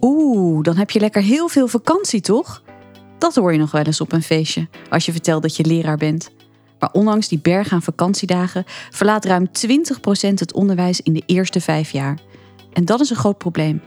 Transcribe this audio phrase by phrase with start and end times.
[0.00, 2.62] Oeh, dan heb je lekker heel veel vakantie, toch?
[3.18, 5.96] Dat hoor je nog wel eens op een feestje, als je vertelt dat je leraar
[5.96, 6.30] bent.
[6.78, 9.50] Maar ondanks die berg aan vakantiedagen verlaat ruim 20%
[10.34, 12.18] het onderwijs in de eerste vijf jaar.
[12.72, 13.82] En dat is een groot probleem.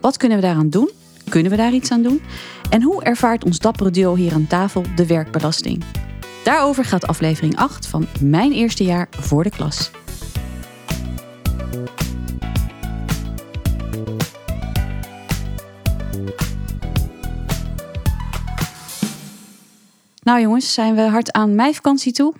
[0.00, 0.90] Wat kunnen we daaraan doen?
[1.28, 2.22] Kunnen we daar iets aan doen?
[2.70, 5.84] En hoe ervaart ons dappere duo hier aan tafel de werkbelasting?
[6.44, 9.90] Daarover gaat aflevering 8 van Mijn Eerste Jaar voor de Klas.
[20.26, 22.34] Nou jongens, zijn we hard aan meivakantie toe?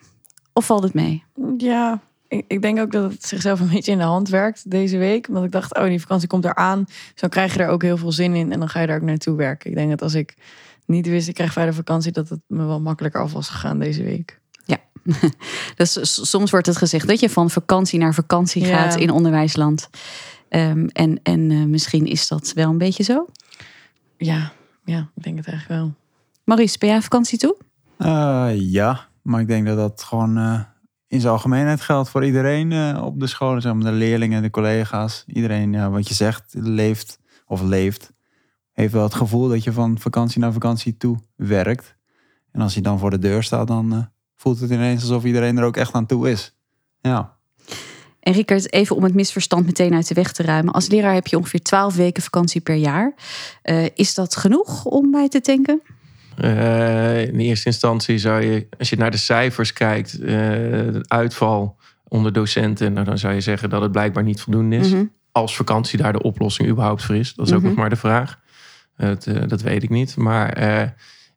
[0.53, 1.25] Of valt het mee?
[1.57, 4.99] Ja, ik, ik denk ook dat het zichzelf een beetje in de hand werkt deze
[4.99, 5.29] week.
[5.29, 6.85] Omdat ik dacht, oh, die vakantie komt eraan.
[6.85, 8.97] Dus dan krijg je er ook heel veel zin in en dan ga je daar
[8.97, 9.71] ook naartoe werken.
[9.71, 10.35] Ik denk dat als ik
[10.87, 14.03] niet wist, ik krijg verder vakantie, dat het me wel makkelijker af was gegaan deze
[14.03, 14.41] week.
[14.65, 14.79] Ja,
[15.77, 18.77] dus soms wordt het gezegd dat je van vakantie naar vakantie Ja.
[18.77, 19.89] gaat in onderwijsland.
[20.49, 23.27] Ehm, en en eh, misschien is dat wel een beetje zo.
[24.17, 24.53] Ja,
[24.85, 25.95] ja, ik denk het eigenlijk wel.
[26.45, 27.57] Maurice, ben jij vakantie toe?
[27.99, 30.61] Eh, ja, maar ik denk dat dat gewoon eh,
[31.07, 33.63] in zijn algemeenheid geldt voor iedereen eh, op de scholen.
[33.63, 35.25] Zeg de leerlingen, de collega's.
[35.27, 38.13] Iedereen, wat je zegt, leeft of leeft.
[38.73, 41.97] Heeft wel het gevoel dat je van vakantie naar vakantie toe werkt.
[42.53, 45.65] En als je dan voor de deur staat, dan voelt het ineens alsof iedereen er
[45.65, 46.57] ook echt aan toe is.
[47.01, 47.37] Ja,
[48.21, 50.73] En Rickert, even om het misverstand meteen uit de weg te ruimen.
[50.73, 53.15] Als leraar heb je ongeveer 12 weken vakantie per jaar.
[53.95, 55.83] Is dat genoeg om bij te tanken?
[56.37, 61.77] Eh, in eerste instantie zou je, als je naar de cijfers kijkt, de uitval
[62.09, 64.91] onder docenten, nou, dan zou je zeggen dat het blijkbaar niet voldoende is.
[64.91, 65.05] Mhm.
[65.33, 67.35] Als vakantie daar de oplossing überhaupt voor is.
[67.35, 67.69] Dat is ook Mhm.
[67.69, 68.39] nog maar de vraag.
[68.97, 70.17] Het, eh, dat weet ik niet.
[70.17, 70.59] Maar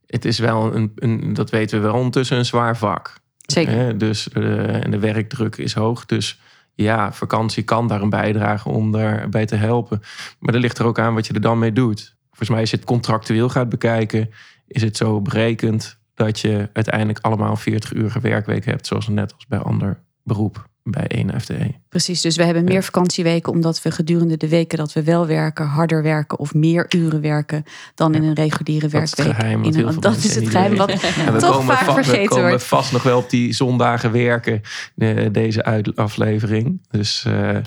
[0.08, 3.14] het is wel een, een, dat weten we wel ondertussen, een zwaar vak.
[3.38, 3.98] Zeker.
[3.98, 6.06] Dus en de werkdruk is hoog.
[6.06, 6.40] Dus
[6.76, 10.02] ja, vakantie kan daar een bijdrage om daarbij te helpen.
[10.40, 12.16] Maar dat ligt er ook aan wat je er dan mee doet.
[12.28, 14.30] Volgens mij, als je het contractueel gaat bekijken,
[14.70, 19.48] is het zo berekend dat je uiteindelijk allemaal 40 uur werkweek hebt, zoals net als
[19.48, 21.74] bij ander beroep bij één FTE.
[21.90, 25.66] Precies, dus we hebben meer vakantieweken omdat we gedurende de weken dat we wel werken,
[25.66, 27.64] harder werken of meer uren werken
[27.96, 29.40] dan in een reguliere Dat is het werkweek.
[29.40, 29.58] geheim.
[29.64, 30.90] wat In heel een- veel dat is het geheim wat
[31.26, 32.64] En we toch komen vaak va- we vergeten komen wordt.
[32.64, 34.62] vast nog wel op die zondagen werken,
[34.98, 36.82] eh, deze aflevering.
[36.90, 37.58] Dus eh,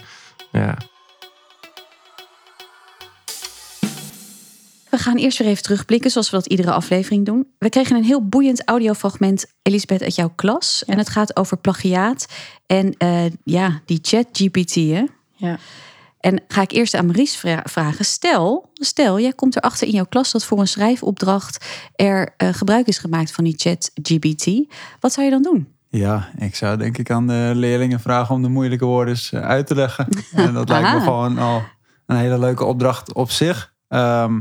[0.53, 0.77] ja,
[4.92, 7.47] We gaan eerst weer even terugblikken, zoals we dat iedere aflevering doen.
[7.58, 10.84] We kregen een heel boeiend audiofragment, Elisabeth, uit jouw klas.
[10.86, 12.26] En het gaat over plagiaat
[12.66, 14.75] en eh, ja, die chat GPT.
[14.75, 15.04] Hè?
[15.36, 15.58] Ja.
[16.20, 18.04] En ga ik eerst aan Maries vra- vragen.
[18.04, 21.64] Stel, stel, jij komt erachter in jouw klas dat voor een schrijfopdracht
[21.97, 24.74] er eh, gebruik is gemaakt van die chat GPT.
[25.00, 25.69] Wat zou je dan doen?
[25.88, 29.41] Ja, ik zou denk ik aan de leerlingen vragen om de moeilijke woorden eens, eh,
[29.41, 30.09] uit te leggen.
[30.32, 31.62] En dat lijkt me gewoon al
[32.06, 33.74] een hele leuke opdracht op zich.
[33.88, 34.41] Ehm,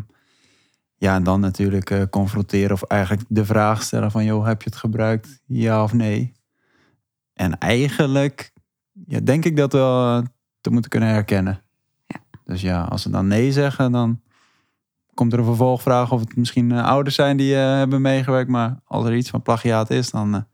[1.01, 4.23] ja, en dan natuurlijk eh, confronteren of eigenlijk de vraag stellen van...
[4.23, 5.41] joh, heb je het gebruikt?
[5.45, 6.33] Ja of nee?
[7.33, 8.51] En eigenlijk
[9.07, 10.23] ja, denk ik dat wel eh,
[10.61, 11.61] te moeten kunnen herkennen.
[12.07, 12.19] Ja.
[12.45, 14.21] Dus ja, als ze dan nee zeggen, dan
[15.13, 16.11] komt er een vervolgvraag...
[16.11, 18.49] of het misschien eh, ouders zijn die hebben meegewerkt.
[18.49, 20.47] Maar als er iets van plagiaat is, dan...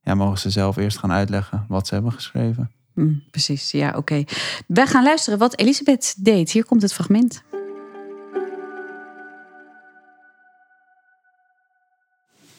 [0.00, 2.70] ja, mogen ze zelf eerst gaan uitleggen wat ze hebben geschreven.
[2.94, 4.24] Hm, precies, ja, oké.
[4.66, 6.50] We gaan luisteren wat Elisabeth deed.
[6.50, 7.44] Hier komt het fragment.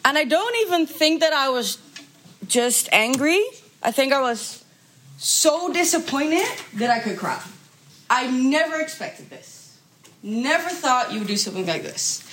[0.08, 1.80] And I don't even think that I was
[2.48, 3.44] just angry.
[3.84, 4.64] I think I was
[5.18, 7.44] so disappointed that I could cry.
[8.10, 9.78] I never expected this.
[10.24, 12.24] Never thought you would do something like this.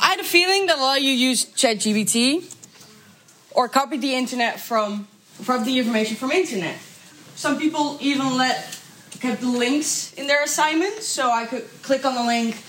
[0.00, 2.52] I had a feeling that a lot of you use ChatGPT
[3.52, 6.78] or copied the internet from from the information from internet.
[7.36, 8.76] Some people even let
[9.20, 12.60] kept the links in their assignments, so I could click on the link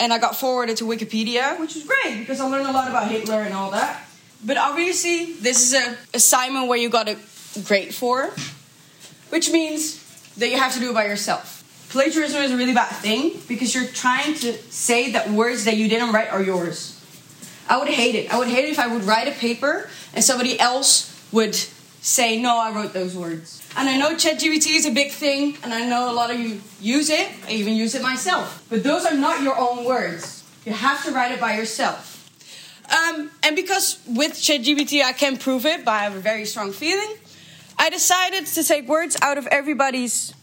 [0.00, 3.10] and I got forwarded to Wikipedia, which was great because I learned a lot about
[3.10, 4.05] Hitler and all that.
[4.44, 7.16] But obviously, this is a assignment where you got a
[7.64, 8.30] grade for,
[9.30, 10.02] which means
[10.36, 11.64] that you have to do it by yourself.
[11.90, 15.88] Plagiarism is a really bad thing because you're trying to say that words that you
[15.88, 16.92] didn't write are yours.
[17.68, 18.32] I would hate it.
[18.32, 22.40] I would hate it if I would write a paper and somebody else would say,
[22.40, 23.62] No, I wrote those words.
[23.76, 26.60] And I know ChatGPT is a big thing, and I know a lot of you
[26.80, 27.28] use it.
[27.46, 28.64] I even use it myself.
[28.70, 30.44] But those are not your own words.
[30.64, 32.15] You have to write it by yourself.
[32.90, 36.72] Um, and because with ChatGPT I can prove it, but I have a very strong
[36.72, 37.16] feeling,
[37.78, 40.34] I decided to take words out of everybody's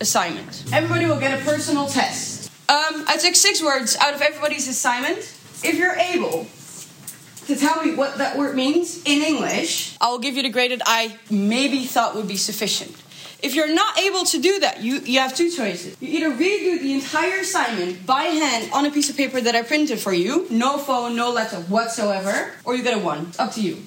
[0.00, 0.64] assignment.
[0.72, 2.50] Everybody will get a personal test.
[2.68, 5.18] Um, I took six words out of everybody's assignment.
[5.64, 6.46] If you're able
[7.46, 10.70] to tell me what that word means in English, I will give you the grade
[10.70, 13.01] that I maybe thought would be sufficient.
[13.42, 15.96] If you're not able to do that, you, you have two choices.
[16.00, 19.62] You either redo the entire assignment by hand on a piece of paper that I
[19.62, 23.32] printed for you, no phone, no laptop whatsoever, or you get a one.
[23.40, 23.82] Up to you.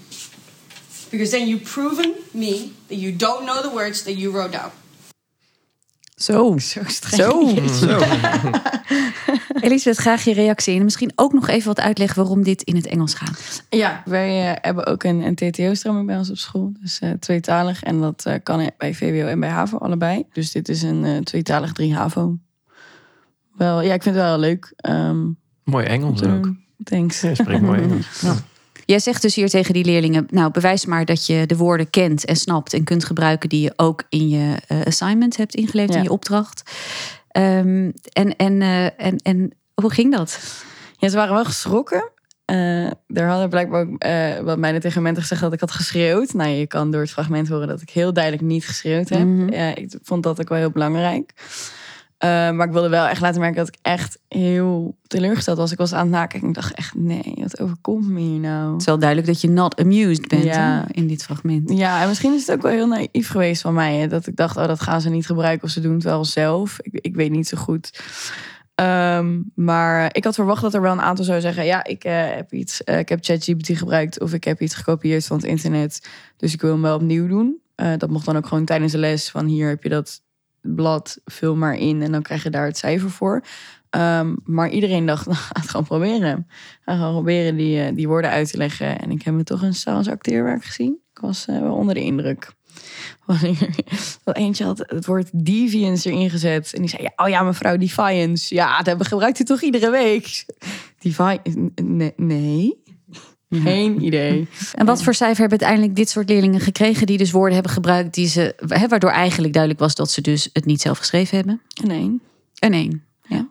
[1.10, 4.72] Because then you've proven me that you don't know the words that you wrote down.
[6.15, 6.57] Zo.
[6.57, 7.69] Zo streng.
[7.69, 8.00] Zo.
[9.65, 10.75] Elisabeth, graag je reactie.
[10.77, 13.63] En misschien ook nog even wat uitleggen waarom dit in het Engels gaat.
[13.69, 16.71] Ja, wij eh, hebben ook een, een TTO-stroming bij ons op school.
[16.81, 17.83] Dus eh, tweetalig.
[17.83, 20.25] En dat eh, kan bij VWO en bij HAVO allebei.
[20.33, 22.38] Dus dit is een eh, tweetalig 3 HAVO.
[23.56, 24.73] Wel, ja, ik vind het wel leuk.
[24.75, 25.25] ehm,
[25.63, 26.44] Mooi Engels ook.
[26.44, 26.63] doen.
[26.83, 27.21] Thanks.
[27.21, 28.21] Ja, je spreekt mooi Engels.
[28.21, 28.35] Ja.
[28.86, 32.26] Jij zegt dus hier tegen die leerlingen: Nou, bewijs maar dat je de woorden kent
[32.26, 35.98] en snapt en kunt gebruiken die je ook in je eh, assignment hebt ingeleverd, Ja.
[35.98, 36.72] in je opdracht.
[37.28, 40.40] Ehm, en, en, eh, en, en hoe ging dat?
[40.98, 42.10] Ja, ze waren wel geschrokken.
[42.46, 44.04] Eh er hadden blijkbaar ook
[44.46, 46.34] wat mij tegen mensen gezegd dat ik had geschreeuwd.
[46.34, 49.26] Nou, je kan door het fragment horen dat ik heel duidelijk niet geschreeuwd heb.
[49.26, 49.54] Mhm.
[49.54, 51.34] Ja, ik vond dat ook wel heel belangrijk.
[52.17, 55.71] Eh, maar ik wilde wel echt laten merken dat ik echt heel teleurgesteld was.
[55.71, 58.71] Ik was aan het nakijken en ik dacht echt, nee, wat overkomt me hier nou?
[58.71, 60.83] Het is wel duidelijk dat je not amused bent Ja.
[60.88, 61.71] hè, in dit fragment.
[61.71, 63.95] Ja, en misschien is het ook wel heel naïef geweest van mij.
[63.95, 66.25] Hè, dat ik dacht, oh, dat gaan ze niet gebruiken of ze doen het wel
[66.25, 66.77] zelf.
[66.81, 68.00] Ik, ik weet niet zo goed.
[68.75, 71.65] Ehm, maar ik had verwacht dat er wel een aantal zou zeggen...
[71.65, 75.25] ja, ik, eh, heb, iets, eh, ik heb ChatGPT gebruikt of ik heb iets gekopieerd
[75.25, 76.07] van het internet.
[76.38, 77.59] Dus ik wil hem wel opnieuw doen.
[77.97, 80.21] Dat mocht dan ook gewoon tijdens de les van hier heb je dat
[80.65, 83.44] blad, vul maar in en dan krijg je daar het cijfer voor.
[83.89, 86.47] Ehm, maar iedereen dacht, nou, ga het gewoon proberen.
[86.85, 89.00] Ga gewoon proberen die, eh, die woorden uit te leggen.
[89.00, 91.00] En ik heb me toch een als acteerwerk gezien.
[91.13, 92.53] Ik was eh, wel onder de indruk.
[94.23, 96.73] Eentje had het woord deviance erin gezet.
[96.73, 98.56] En die zei, oh ja, mevrouw Defiance.
[98.56, 100.45] Ja, dat gebruikt u toch iedere week?
[101.00, 101.71] Defiance?
[102.15, 102.83] Nee.
[103.47, 103.62] Nee.
[103.62, 104.47] Geen idee.
[104.74, 108.13] En wat voor cijfer hebben uiteindelijk dit soort leerlingen gekregen die dus woorden hebben gebruikt
[108.13, 111.62] die ze, hè, waardoor eigenlijk duidelijk was dat ze dus het niet zelf geschreven hebben?
[111.83, 112.19] Nee.
[112.59, 113.03] Een één.
[113.27, 113.47] Ja.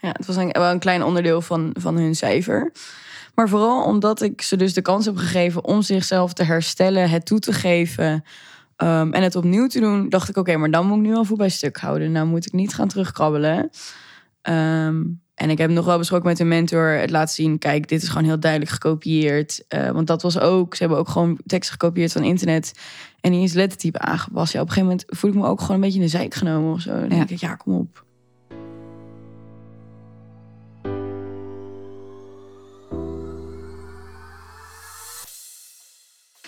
[0.00, 2.72] Ja, het was een, wel een klein onderdeel van, van hun cijfer.
[3.34, 7.26] Maar vooral omdat ik ze dus de kans heb gegeven om zichzelf te herstellen, het
[7.26, 8.24] toe te geven
[8.76, 11.24] ehm, en het opnieuw te doen, dacht ik: oké, maar dan moet ik nu al
[11.24, 12.12] voet bij stuk houden.
[12.12, 13.70] Nou moet ik niet gaan terugkrabbelen.
[14.42, 15.02] Ehm,
[15.36, 18.08] en ik heb nog wel besproken met een mentor het laten zien: kijk, dit is
[18.08, 19.64] gewoon heel duidelijk gekopieerd.
[19.68, 22.72] Eh, want dat was ook, ze hebben ook gewoon tekst gekopieerd van internet.
[23.20, 24.52] En die is lettertype aangepast.
[24.52, 26.34] Ja, op een gegeven moment voel ik me ook gewoon een beetje in de zijk
[26.34, 26.90] genomen of zo.
[27.00, 28.05] Dan denk ik: ja, kom op.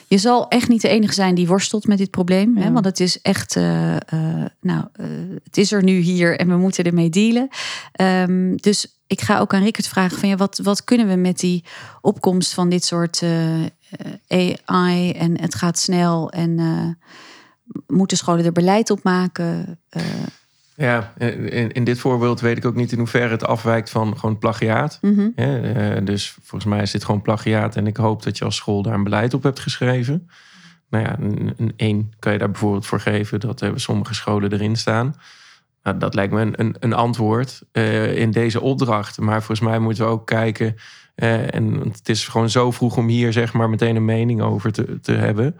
[0.09, 2.57] Je zal echt niet de enige zijn die worstelt met dit probleem.
[2.57, 2.73] Hè?
[2.73, 5.07] Want het is echt, eh, eh, nou, eh,
[5.45, 7.49] het is er nu hier en we moeten ermee dealen.
[7.93, 11.39] Ehm, dus ik ga ook aan Rickert vragen van ja, wat, wat kunnen we met
[11.39, 11.65] die
[12.01, 13.23] opkomst van dit soort
[14.29, 16.99] AI en het gaat snel en
[17.87, 19.79] moeten scholen er beleid op maken?
[20.79, 24.39] Ja, in, in dit voorbeeld weet ik ook niet in hoeverre het afwijkt van gewoon
[24.39, 24.99] plagiaat.
[25.03, 25.29] mhm.
[25.35, 27.77] Eh, dus volgens mij is dit gewoon plagiaat.
[27.77, 30.29] En ik hoop dat je als school daar een beleid op hebt geschreven.
[30.91, 33.41] Nou ja, een, een 1 kan je daar bijvoorbeeld voor geven.
[33.41, 35.15] Dat hebben sommige scholen erin staan.
[35.83, 39.19] Nou, dat lijkt me een, een, een antwoord eh, in deze opdracht.
[39.21, 40.75] Maar volgens mij moeten we ook kijken.
[41.15, 44.73] eh, en het is gewoon zo vroeg om hier zeg maar meteen een mening over
[44.73, 45.57] te, te hebben.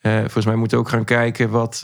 [0.00, 1.82] Volgens mij moeten we ook gaan kijken wat,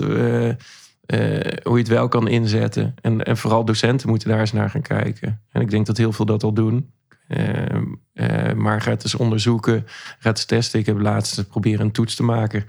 [1.06, 1.19] eh,
[1.62, 2.94] hoe je het wel kan inzetten.
[3.00, 5.40] En, en vooral docenten moeten daar eens naar gaan kijken.
[5.52, 6.90] En ik denk dat heel veel dat al doen.
[7.28, 7.64] Eh,
[8.12, 9.85] eh, maar ga het eens onderzoeken.
[10.18, 10.80] Ga het eens testen.
[10.80, 12.64] Ik heb laatst proberen een toets te maken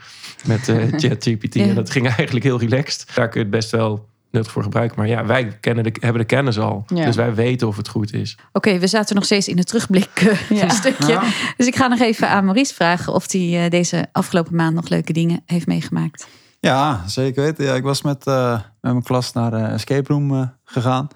[0.46, 1.54] met eh, ChatGPT.
[1.54, 1.64] Ja.
[1.68, 3.12] En dat ging eigenlijk heel relaxed.
[3.16, 5.00] Daar kun je het best wel nuttig voor gebruiken.
[5.00, 6.86] Maar ja, wij kennen de, hebben de kennis al.
[6.88, 7.06] Ja.
[7.06, 8.38] Dus wij weten of het goed is.
[8.52, 10.70] Oké, we zaten nog steeds in het terugblik Ja.
[10.70, 11.20] stukje.
[11.58, 14.90] Dus ik ga nog even aan Maurice vragen of hij eh, deze afgelopen maand nog
[14.90, 16.28] leuke dingen heeft meegemaakt.
[16.64, 17.66] Ja, zeker weten.
[17.66, 21.08] Ja, ik was met, eh, met mijn klas naar de escape room eh, gegaan.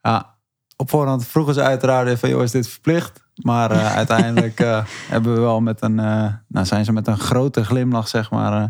[0.00, 0.34] Ja,
[0.76, 3.24] op voorhand vroegen ze uiteraard van, joh, is dit verplicht?
[3.34, 7.18] Maar eh, uiteindelijk eh, hebben we wel met een, eh, nou zijn ze met een
[7.18, 8.68] grote glimlach, zeg maar, eh,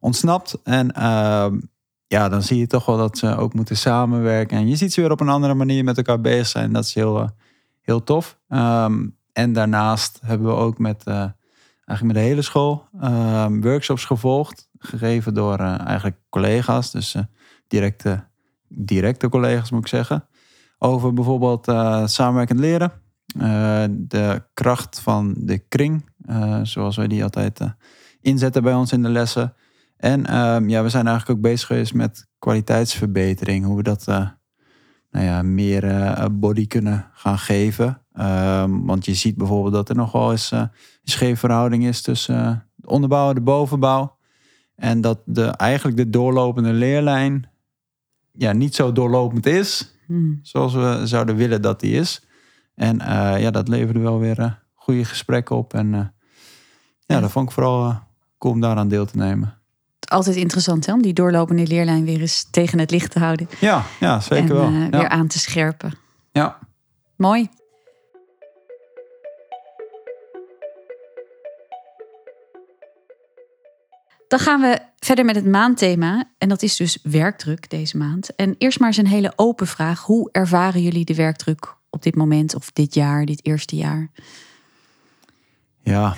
[0.00, 0.58] ontsnapt.
[0.64, 1.60] En ehm,
[2.06, 4.56] ja, dan zie je toch wel dat ze ook moeten samenwerken.
[4.56, 6.72] En je ziet ze weer op een andere manier met elkaar bezig zijn.
[6.72, 7.28] Dat is heel, eh,
[7.80, 8.38] heel tof.
[8.48, 11.14] Ehm, en daarnaast hebben we ook met, eh,
[11.84, 14.70] eigenlijk met de hele school ehm, workshops gevolgd.
[14.82, 16.90] Gegeven door eh, eigenlijk collega's.
[16.90, 17.22] Dus eh,
[17.68, 18.28] directe,
[18.68, 20.28] directe collega's moet ik zeggen.
[20.78, 22.92] Over bijvoorbeeld eh, samenwerkend leren.
[23.90, 26.10] De kracht van de kring.
[26.62, 27.60] zoals wij die altijd
[28.20, 29.54] inzetten bij ons in de lessen.
[29.96, 33.64] En ehm, ja, we zijn eigenlijk ook bezig geweest met kwaliteitsverbetering.
[33.64, 38.02] Hoe we dat nou ja, meer body kunnen gaan geven.
[38.12, 40.70] Ehm, want je ziet bijvoorbeeld dat er nog wel eens eh, een
[41.02, 44.16] scheef verhouding is tussen de onderbouw en de bovenbouw.
[44.76, 47.50] En dat de, eigenlijk de doorlopende leerlijn
[48.32, 50.38] ja, niet zo doorlopend is Hmm.
[50.42, 52.26] zoals we zouden willen dat die is.
[52.74, 55.74] En eh, ja, dat leverde wel weer eh, goede gesprekken op.
[55.74, 56.04] En eh,
[57.06, 58.00] ja, dat vond ik vooral
[58.38, 59.58] cool om daaraan deel te nemen.
[60.08, 63.48] Altijd interessant hè, om die doorlopende leerlijn weer eens tegen het licht te houden.
[63.60, 64.66] Ja, ja zeker en wel.
[64.66, 65.08] eh, weer ja.
[65.08, 65.92] aan te scherpen.
[66.32, 66.58] ja.
[67.16, 67.48] Mooi.
[74.32, 76.24] Dan gaan we verder met het maandthema.
[76.38, 78.34] En dat is dus werkdruk deze maand.
[78.34, 80.00] En eerst maar eens een hele open vraag.
[80.00, 84.10] Hoe ervaren jullie de werkdruk op dit moment of dit jaar, dit eerste jaar?
[85.82, 86.14] Ja,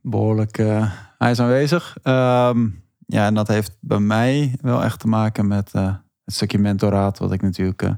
[0.00, 0.58] behoorlijk.
[0.58, 1.96] eh, hij is aanwezig.
[2.02, 2.68] Ehm,
[3.06, 5.94] ja, en dat heeft bij mij wel echt te maken met eh,
[6.24, 7.92] het stukje mentoraat wat ik natuurlijk eh,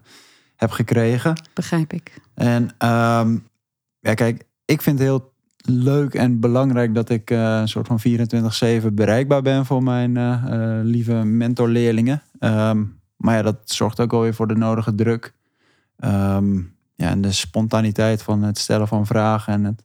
[0.57, 1.43] heb gekregen.
[1.55, 2.21] Begrijp ik.
[2.35, 3.39] En ehm,
[3.99, 5.30] ja, kijk, ik vind het heel
[5.65, 8.01] leuk en belangrijk dat ik eh, een soort van
[8.91, 12.23] 24-7 bereikbaar ben voor mijn eh, eh, lieve mentorleerlingen.
[12.39, 12.85] Ehm,
[13.17, 15.35] maar ja, dat zorgt ook wel weer voor de nodige druk.
[15.97, 16.57] Ehm,
[16.95, 19.85] ja, en de spontaniteit van het stellen van vragen en het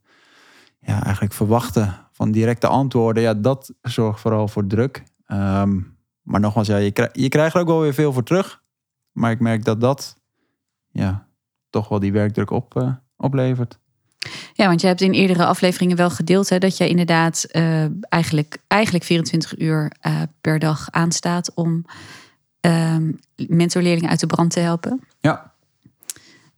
[0.79, 3.24] ja, eigenlijk verwachten van directe antwoorden.
[3.24, 5.03] Ja, dat zorgt vooral voor druk.
[5.25, 5.79] Ehm,
[6.22, 8.62] maar nogmaals, ja, je, krij- je krijgt er ook wel weer veel voor terug.
[9.12, 10.17] Maar ik merk dat dat
[10.91, 11.27] ja,
[11.70, 13.79] toch wel die werkdruk op, oplevert.
[14.53, 18.58] Ja, want je hebt in eerdere afleveringen wel gedeeld hè, dat je inderdaad eh, eigenlijk,
[18.67, 21.86] eigenlijk 24 uur eh, per dag aanstaat om
[22.60, 23.12] ehm
[23.48, 25.00] mentorleerlingen uit de brand te helpen.
[25.20, 25.53] Ja,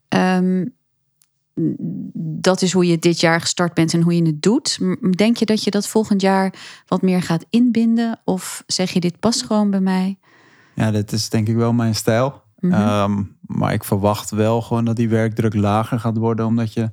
[0.08, 0.66] Ehm,
[2.40, 4.80] dat is hoe je dit jaar gestart bent en hoe je het doet.
[5.16, 6.54] Denk je dat je dat volgend jaar
[6.88, 8.20] wat meer gaat inbinden?
[8.24, 10.18] Of zeg je dit past gewoon bij mij?
[10.76, 12.42] ja, dit is denk ik wel mijn stijl.
[12.60, 12.74] Mhm.
[12.74, 16.46] Ehm, maar ik verwacht wel gewoon dat die werkdruk lager gaat worden.
[16.46, 16.92] Omdat je,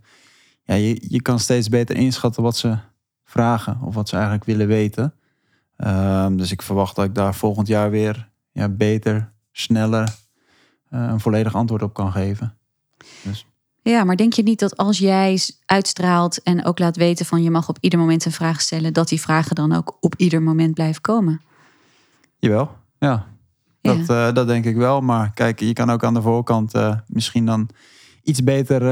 [0.65, 2.79] ja, je, je kan steeds beter inschatten wat ze
[3.25, 3.79] vragen.
[3.83, 5.15] Of wat ze eigenlijk willen weten.
[5.77, 10.09] Ehm, dus ik verwacht dat ik daar volgend jaar weer ja, beter, sneller
[10.89, 12.57] eh, een volledig antwoord op kan geven.
[13.83, 17.51] Ja, maar denk je niet dat als jij uitstraalt en ook laat weten van je
[17.51, 20.75] mag op ieder moment een vraag stellen, dat die vragen dan ook op ieder moment
[20.75, 21.41] blijven komen?
[22.39, 23.27] Jawel, ja.
[23.81, 23.95] Ja.
[23.95, 25.01] Dat, eh, dat denk ik wel.
[25.01, 27.69] Maar kijk, je kan ook aan de voorkant eh, misschien dan
[28.23, 28.83] iets beter,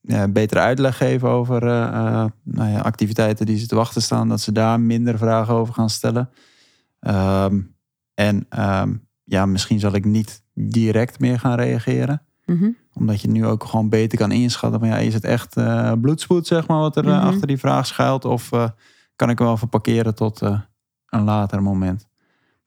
[0.00, 4.28] ja, betere uitleg geven over eh, eh, nou ja, activiteiten die ze te wachten staan.
[4.28, 6.30] Dat ze daar minder vragen over gaan stellen.
[7.00, 7.60] Ehm,
[8.14, 8.94] en ehm,
[9.24, 12.22] ja, misschien zal ik niet direct meer gaan reageren.
[12.46, 12.70] Mhm.
[12.92, 14.80] Omdat je nu ook gewoon beter kan inschatten.
[14.80, 17.26] Van, ja, is het echt eh, bloedspoed, zeg maar, wat er eh, Mhm.
[17.26, 18.24] achter die vraag schuilt?
[18.24, 18.68] Of eh,
[19.16, 20.60] kan ik hem wel verparkeren tot eh,
[21.06, 22.08] een later moment?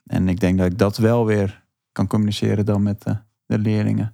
[0.05, 3.15] En ik denk dat ik dat wel weer kan communiceren dan met eh,
[3.45, 4.13] de leerlingen.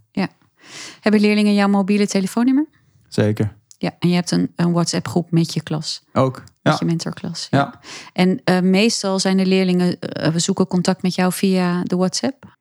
[1.01, 2.65] Hebben leerlingen jouw mobiele telefoonnummer?
[3.07, 3.55] Zeker.
[3.77, 6.35] Ja, en je hebt een, een WhatsApp groep met je klas, Ook.
[6.39, 6.75] met Ja.
[6.79, 7.47] je mentorklas.
[7.49, 7.79] Ja.
[8.13, 12.55] En eh, meestal zijn de leerlingen, eh, we zoeken contact met jou via de WhatsApp.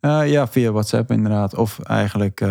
[0.00, 1.54] Eh, ja, via WhatsApp inderdaad.
[1.54, 2.42] Of eigenlijk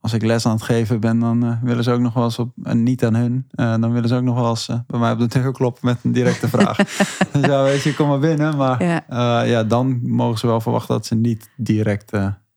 [0.00, 2.50] als ik les aan het geven ben, dan willen ze ook nog wel eens op,
[2.62, 5.26] en niet aan hun, dan willen ze ook nog wel eens bij mij op de
[5.26, 6.76] deur kloppen met een directe vraag.
[7.32, 8.56] dus ja, weet je, kom maar binnen.
[8.56, 9.42] Maar Ja.
[9.42, 12.10] ja, dan mogen ze wel verwachten dat ze niet direct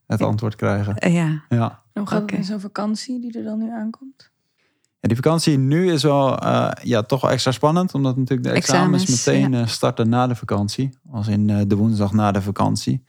[0.08, 1.12] het antwoord krijgen.
[1.12, 1.44] Ja.
[1.50, 1.83] Ja.
[1.94, 2.32] Hoe gaat Oké.
[2.36, 4.32] het in zo'n vakantie die er dan nu aankomt?
[5.00, 7.94] Ja, die vakantie nu is wel eh, ja, toch wel extra spannend.
[7.94, 10.90] Omdat natuurlijk de examens, Examens, meteen eh, starten na de vakantie.
[11.12, 13.04] Als in eh, de woensdag na de vakantie.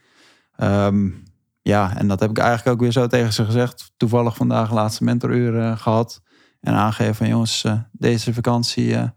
[0.55, 1.09] Ehm,
[1.61, 3.91] ja, en dat heb ik eigenlijk ook weer zo tegen ze gezegd.
[3.97, 6.21] Toevallig vandaag laatste mentoruur eh, gehad.
[6.59, 9.09] En aangegeven van jongens, eh, deze vakantie, eh,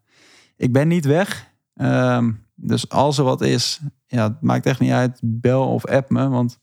[0.56, 1.52] ik ben niet weg.
[1.74, 5.20] Ehm, dus als er wat is, ja, het maakt echt niet uit.
[5.22, 6.28] Bel of app me.
[6.28, 6.58] Want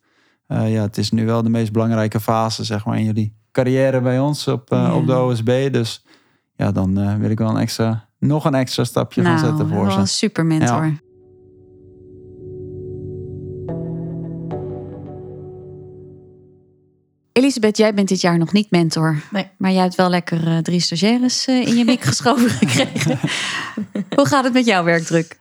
[0.47, 4.01] eh, ja, het is nu wel de meest belangrijke fase zeg maar, in jullie carrière
[4.01, 4.95] bij ons op, eh, Ja.
[4.95, 5.71] op de OSB.
[5.71, 6.05] Dus
[6.55, 9.67] ja, dan eh, wil ik wel een extra, nog een extra stapje gaan Nou, zetten
[9.67, 9.99] voor wel ze.
[9.99, 10.85] een super mentor.
[10.85, 10.93] Ja.
[17.31, 19.21] Elisabeth, jij bent dit jaar nog niet mentor.
[19.31, 19.47] Nee.
[19.57, 23.19] Maar jij hebt wel lekker eh, drie stagiaires eh, in je mik geschoven gekregen.
[24.15, 25.39] Hoe gaat het met jouw werkdruk?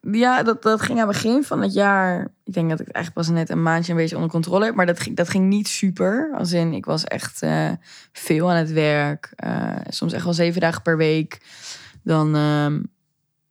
[0.00, 2.28] Ja, dat, dat ging aan het begin van het jaar.
[2.44, 4.74] Ik denk dat ik eigenlijk pas net een maandje een beetje onder controle heb.
[4.74, 6.34] Maar dat ging, dat ging niet super.
[6.34, 7.70] Als in, ik was echt eh,
[8.12, 9.32] veel aan het werk.
[9.36, 11.40] Eh, soms echt wel zeven dagen per week.
[12.02, 12.82] Dan ehm,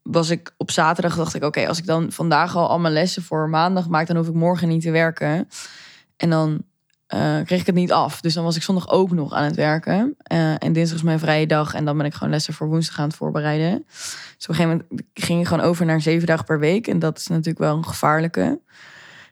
[0.02, 3.24] was ik op zaterdag, dacht ik, oké, als ik dan vandaag al al mijn lessen
[3.24, 5.50] voor maandag maak, dan hoef ik morgen niet te werken.
[6.18, 6.64] En dan
[7.08, 8.22] eh, kreeg ik het niet af.
[8.22, 10.16] Dus dan was ik zondag ook nog aan het werken.
[10.18, 11.74] Eh, en dinsdag is mijn vrije dag.
[11.74, 13.84] En dan ben ik gewoon lessen voor woensdag aan het voorbereiden.
[13.88, 16.88] Dus op een gegeven moment ging ik gewoon over naar zeven dagen per week.
[16.88, 18.60] En dat is natuurlijk wel een gevaarlijke.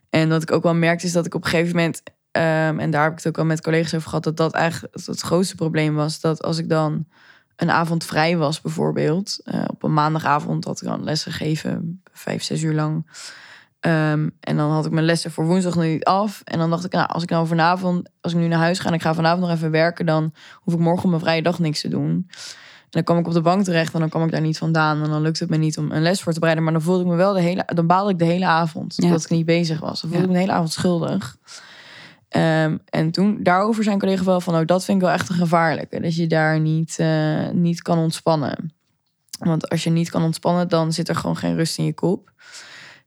[0.10, 2.01] En wat ik ook wel merkte is dat ik op een gegeven moment...
[2.32, 4.24] ehm, en daar heb ik het ook al met collega's over gehad...
[4.24, 6.20] dat dat eigenlijk het grootste probleem was.
[6.20, 7.05] Dat als ik dan
[7.55, 9.39] een avond vrij was, bijvoorbeeld.
[9.44, 13.05] Eh, op een maandagavond had ik dan les gegeven, vijf, zes uur lang.
[13.86, 16.42] Ehm, en dan had ik mijn lessen voor woensdag nog niet af.
[16.44, 18.88] En dan dacht ik, nou, als ik nou vanavond, als ik nu naar huis ga
[18.88, 21.60] en ik ga vanavond nog even werken, dan hoef ik morgen op mijn vrije dag
[21.60, 22.10] niks te doen.
[22.10, 25.04] En dan kwam ik op de bank terecht en dan kwam ik daar niet vandaan.
[25.04, 26.65] En dan lukte het me niet om een les voor te bereiden.
[26.65, 29.10] Maar dan voelde ik me wel de hele, dan baalde ik de hele avond Ja.
[29.10, 30.01] dat ik niet bezig was.
[30.01, 30.22] Dan voelde Ja.
[30.24, 31.38] ik me de hele avond schuldig.
[32.30, 35.36] Ehm, en toen, daarover zijn collega wel van, oh, dat vind ik wel echt een
[35.36, 36.00] gevaarlijke.
[36.01, 38.74] Dat je daar niet, eh, niet kan ontspannen.
[39.39, 42.32] Want als je niet kan ontspannen, dan zit er gewoon geen rust in je kop.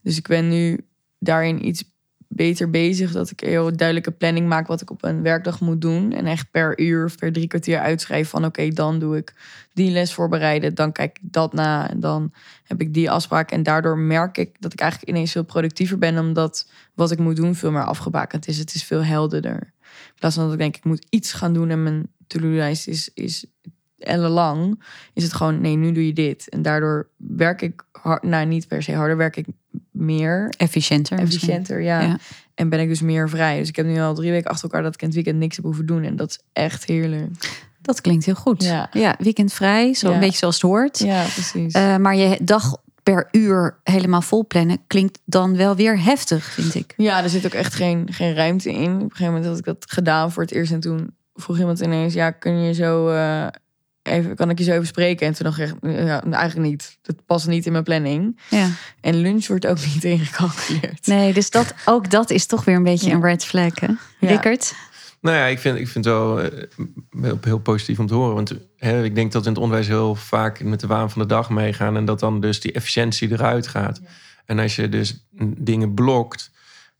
[0.08, 0.86] Dus ik ben nu
[1.18, 1.84] daarin iets
[2.28, 3.12] beter bezig.
[3.12, 6.12] Dat ik heel duidelijke planning maak wat ik op een werkdag moet doen.
[6.12, 9.34] En echt per uur of per drie kwartier uitschrijf van oké, dan doe ik
[9.72, 10.74] die les voorbereiden.
[10.74, 12.32] Dan kijk ik dat na en dan
[12.64, 13.50] heb ik die afspraak.
[13.50, 16.18] En daardoor merk ik dat ik eigenlijk ineens veel productiever ben.
[16.18, 18.58] Omdat wat ik moet doen veel meer afgebakend is.
[18.58, 19.72] Het is veel helderder.
[19.82, 23.10] In plaats van dat ik denk ik moet iets gaan doen en mijn to-do-lijst is,
[23.14, 23.46] is
[23.98, 24.82] ellenlang.
[25.12, 26.48] Is het gewoon nee, nu doe je dit.
[26.48, 29.46] En daardoor werk ik hard, nou niet per se harder, werk ik
[29.90, 31.18] meer Efficiënter.
[31.18, 32.00] efficiënter, ja.
[32.00, 32.18] Ja.
[32.54, 33.58] En ben ik dus meer vrij.
[33.58, 35.56] Dus ik heb nu al drie weken achter elkaar dat ik in het weekend niks
[35.56, 36.02] heb hoeven doen.
[36.04, 37.60] En dat is echt heerlijk.
[37.82, 38.64] Dat klinkt heel goed.
[38.64, 38.88] Ja.
[38.92, 40.98] Ja, weekendvrij, zo een beetje zoals het hoort.
[40.98, 41.72] Ja, precies.
[41.72, 46.74] Eh, maar je dag per uur helemaal vol plannen klinkt dan wel weer heftig, vind
[46.74, 46.94] ik.
[46.96, 48.94] ja, er zit ook echt geen, geen ruimte in.
[48.94, 50.72] Op een gegeven moment had ik dat gedaan voor het eerst.
[50.72, 53.08] En toen vroeg iemand ineens, ja, kun je zo...
[53.08, 53.46] eh,
[54.08, 55.26] Even, kan ik je zo even spreken?
[55.26, 55.74] En toen dacht ik, echt,
[56.06, 56.98] ja, eigenlijk niet.
[57.02, 58.40] Dat past niet in mijn planning.
[58.50, 58.68] Ja.
[59.00, 61.06] En lunch wordt ook niet ingecalculeerd.
[61.06, 63.14] Nee, dus dat, ook dat is toch weer een beetje Ja.
[63.14, 63.86] een red flag, hè?
[63.86, 64.28] Ja.
[64.28, 64.74] Rickert?
[65.20, 66.62] Nou ja, ik vind, ik vind het wel eh,
[67.20, 68.34] heel, heel positief om te horen.
[68.34, 71.22] Want hè, ik denk dat we in het onderwijs heel vaak met de waan van
[71.22, 71.96] de dag meegaan.
[71.96, 74.00] En dat dan dus die efficiëntie eruit gaat.
[74.44, 75.26] En als je dus
[75.58, 76.50] dingen blokt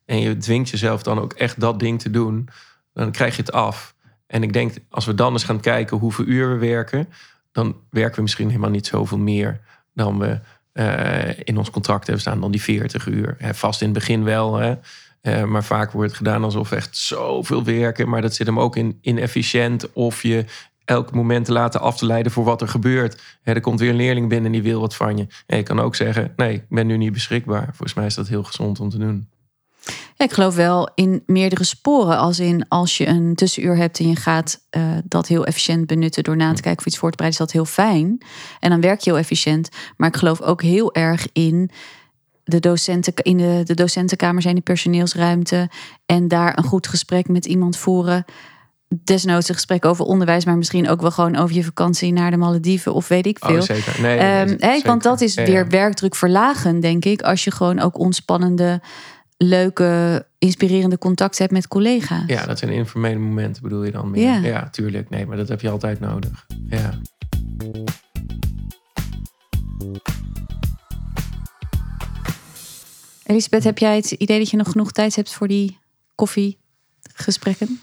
[0.05, 2.49] en je dwingt jezelf dan ook echt dat ding te doen,
[2.93, 3.95] dan krijg je het af.
[4.29, 7.09] En ik denk, als we dan eens gaan kijken hoeveel uur we werken,
[7.53, 9.61] dan werken we misschien helemaal niet zoveel meer
[9.95, 10.41] dan we
[10.73, 13.37] eh, in ons contract hebben staan, dan die 40 uur.
[13.41, 14.75] Vast in het begin wel, hè.
[15.21, 18.09] Eh, maar vaak wordt het gedaan alsof we echt zoveel werken.
[18.09, 20.45] Maar dat zit hem ook in inefficiënt of je
[20.85, 23.23] elk moment te laten af te leiden voor wat er gebeurt.
[23.43, 25.27] Er komt weer een leerling binnen en die wil wat van je.
[25.47, 27.65] En je kan ook zeggen, nee, ik ben nu niet beschikbaar.
[27.65, 29.29] Volgens mij is dat heel gezond om te doen.
[30.19, 32.19] Ja, ik geloof wel in meerdere sporen.
[32.19, 36.25] Als in als je een tussenuur hebt en je gaat eh, dat heel efficiënt benutten
[36.25, 38.23] door na te kijken of iets voor te bereiden, is dat heel fijn.
[38.61, 39.69] En dan werk je heel efficiënt.
[39.97, 41.71] Maar ik geloof ook heel erg in
[42.45, 45.71] de docenten, in de, de docentenkamer zijn, de personeelsruimte.
[46.07, 48.25] En daar een goed gesprek met iemand voeren.
[49.05, 52.37] Desnoods een gesprek over onderwijs, maar misschien ook wel gewoon over je vakantie naar de
[52.37, 53.57] Malediven of weet ik veel.
[53.57, 54.01] Oh, zeker.
[54.01, 57.23] Nee, nee, want dat is weer werkdruk verlagen, denk ik.
[57.23, 58.81] Als je gewoon ook ontspannende,
[59.39, 62.27] leuke, inspirerende contact hebt met collega's.
[62.27, 64.23] Ja, dat zijn informele momenten bedoel je dan meer.
[64.23, 64.37] Ja.
[64.37, 64.69] Ja.
[64.71, 65.11] tuurlijk.
[65.11, 66.47] Nee, maar dat heb je altijd nodig.
[66.69, 66.99] Ja.
[73.25, 75.79] Elisabeth, heb jij het idee dat je nog genoeg tijd hebt voor die
[76.15, 77.81] koffiegesprekken?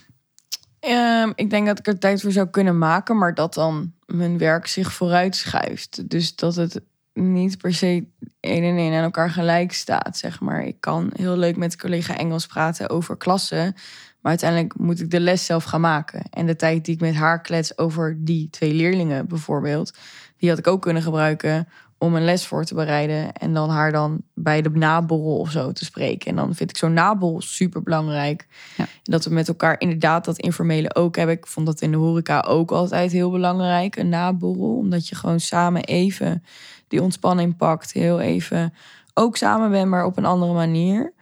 [0.79, 4.37] Ehm, ik denk dat ik er tijd voor zou kunnen maken, maar dat dan mijn
[4.37, 6.09] werk zich vooruit schuift.
[6.09, 6.81] Dus dat het
[7.15, 8.07] niet per se
[8.39, 10.65] één en één aan elkaar gelijk staat, zeg maar.
[10.65, 13.73] Ik kan heel leuk met collega Engels praten over klassen,
[14.21, 16.21] maar uiteindelijk moet ik de les zelf gaan maken.
[16.29, 19.97] En de tijd die ik met haar klets over die twee leerlingen bijvoorbeeld,
[20.37, 21.67] die had ik ook kunnen gebruiken
[22.05, 25.71] om een les voor te bereiden en dan haar dan bij de naborrel of zo
[25.71, 26.29] te spreken.
[26.29, 28.47] En dan vind ik zo'n naborrel super belangrijk.
[28.77, 31.35] En dat we met elkaar inderdaad dat informele ook hebben.
[31.35, 34.77] Ik vond dat in de horeca ook altijd heel belangrijk, een naborrel.
[34.77, 36.43] Omdat je gewoon samen even
[36.87, 37.91] die ontspanning pakt.
[37.91, 38.73] Heel even
[39.13, 41.13] ook samen bent, maar op een andere manier.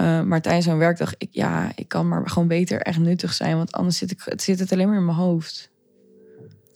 [0.00, 3.56] Uh, maar tijdens zo'n werkdag, ik, ja, ik kan maar gewoon beter echt nuttig zijn.
[3.56, 5.70] Want anders zit, ik, het zit het alleen maar in mijn hoofd.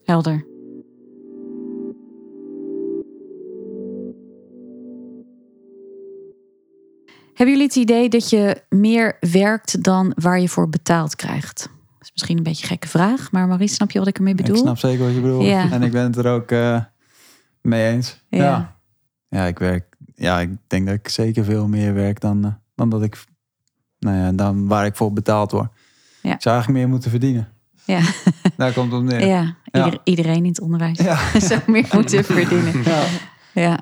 [0.05, 0.50] Helder.
[7.41, 11.59] Hebben jullie het idee dat je meer werkt dan waar je voor betaald krijgt?
[11.99, 14.35] Dat is misschien een beetje een gekke vraag, maar Marie, snap je wat ik ermee
[14.35, 14.55] bedoel?
[14.57, 15.45] Ik snap zeker wat je bedoelt.
[15.47, 15.71] Ja.
[15.71, 16.81] En ik ben het er ook eh,
[17.63, 18.21] mee eens.
[18.29, 18.43] Ja.
[18.43, 18.77] Ja.
[19.29, 19.45] ja.
[19.45, 19.97] ik werk.
[20.15, 23.25] Ja, ik denk dat ik zeker veel meer werk dan, eh, dan dat ik.
[23.99, 25.71] Nou ja, dan waar ik voor betaald word.
[26.23, 26.35] Ja.
[26.35, 27.49] Ik zou eigenlijk meer moeten verdienen.
[27.85, 28.01] Ja,
[28.57, 29.27] Daar komt het op neer.
[29.27, 29.57] ja.
[29.73, 31.19] Ieder- iedereen in het onderwijs Ja.
[31.41, 32.83] zou meer moeten verdienen.
[33.53, 33.81] Ja.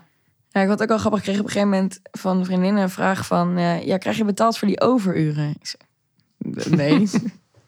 [0.58, 0.64] Ja.
[0.64, 1.20] Ik had ook al grappig.
[1.20, 3.56] Ik kreeg op een gegeven moment van vriendinnen een vraag van...
[3.56, 5.50] eh, ja, krijg je betaald voor die overuren?
[5.60, 7.08] Ik zei, nee.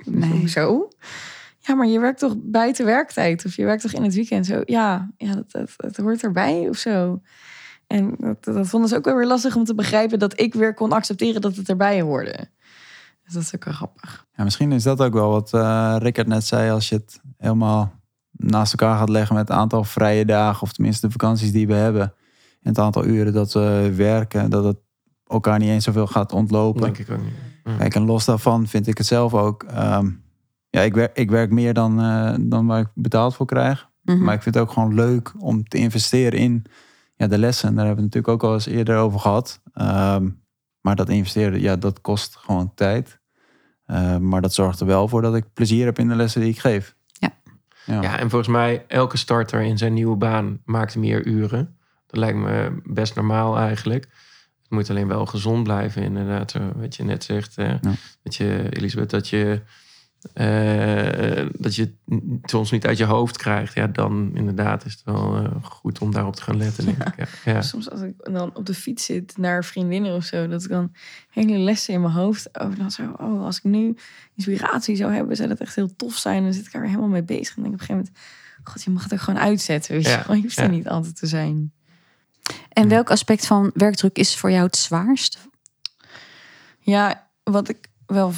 [0.04, 0.30] Nee.
[0.30, 0.88] Hoezo?
[1.58, 3.44] Ja, maar je werkt toch buiten werktijd?
[3.44, 4.46] Of je werkt toch in het weekend?
[4.46, 7.20] Zo, ja, ja dat, dat, dat hoort erbij of zo.
[7.86, 10.18] En dat, dat vonden ze ook wel weer lastig om te begrijpen...
[10.18, 12.48] dat ik weer kon accepteren dat het erbij hoorde.
[13.24, 14.26] Dus dat is ook wel grappig.
[14.36, 16.70] Ja, misschien is dat ook wel wat eh Rickert net zei.
[16.70, 17.92] Als je het helemaal
[18.30, 21.74] naast elkaar gaat leggen met het aantal vrije dagen, of tenminste de vakanties die we
[21.74, 22.14] hebben,
[22.60, 24.76] en het aantal uren dat we werken, dat het
[25.26, 26.82] elkaar niet eens zoveel gaat ontlopen.
[26.82, 27.32] Denk ik ook niet.
[27.64, 27.76] Ja.
[27.76, 29.62] Kijk, en los daarvan vind ik het zelf ook.
[29.62, 30.10] ehm,
[30.70, 33.88] ja, ik werk, ik werk meer dan, eh, dan waar ik betaald voor krijg.
[34.02, 34.22] Mhm.
[34.22, 36.64] Maar ik vind het ook gewoon leuk om te investeren in
[37.16, 37.74] ja, de lessen.
[37.74, 39.60] Daar hebben we het natuurlijk ook al eens eerder over gehad.
[39.72, 40.28] Ehm,
[40.80, 43.18] maar dat investeren, ja, dat kost gewoon tijd.
[43.84, 46.50] Eh, maar dat zorgt er wel voor dat ik plezier heb in de lessen die
[46.50, 46.96] ik geef.
[47.06, 47.30] Ja.
[47.84, 48.02] Ja.
[48.02, 51.78] Ja, en volgens mij, elke starter in zijn nieuwe baan maakt meer uren.
[52.10, 54.04] Dat lijkt me best normaal eigenlijk.
[54.62, 56.54] Het moet alleen wel gezond blijven, inderdaad.
[56.76, 57.80] Wat je net zegt, Ja.
[58.22, 59.62] dat je, Elisabeth, dat je,
[60.32, 63.74] eh, dat je het soms niet uit je hoofd krijgt.
[63.74, 67.14] Ja, dan inderdaad is het wel eh, goed om daarop te gaan letten, denk ik.
[67.16, 67.52] Ja.
[67.52, 67.62] Ja.
[67.62, 70.92] Soms als ik dan op de fiets zit naar vriendinnen of zo, dat ik dan
[71.30, 73.96] hele lessen in mijn hoofd over dan zo, oh, als ik nu
[74.34, 76.36] inspiratie zou hebben, zou dat echt heel tof zijn.
[76.36, 78.12] En dan zit ik er weer helemaal mee bezig en denk ik op een gegeven
[78.14, 80.34] moment, god, je mag het ook gewoon uitzetten, weet je.
[80.34, 81.72] Je hoeft er niet altijd te zijn.
[82.68, 85.38] En welk aspect van werkdruk is voor jou het zwaarst?
[86.78, 88.32] Ja, wat ik wel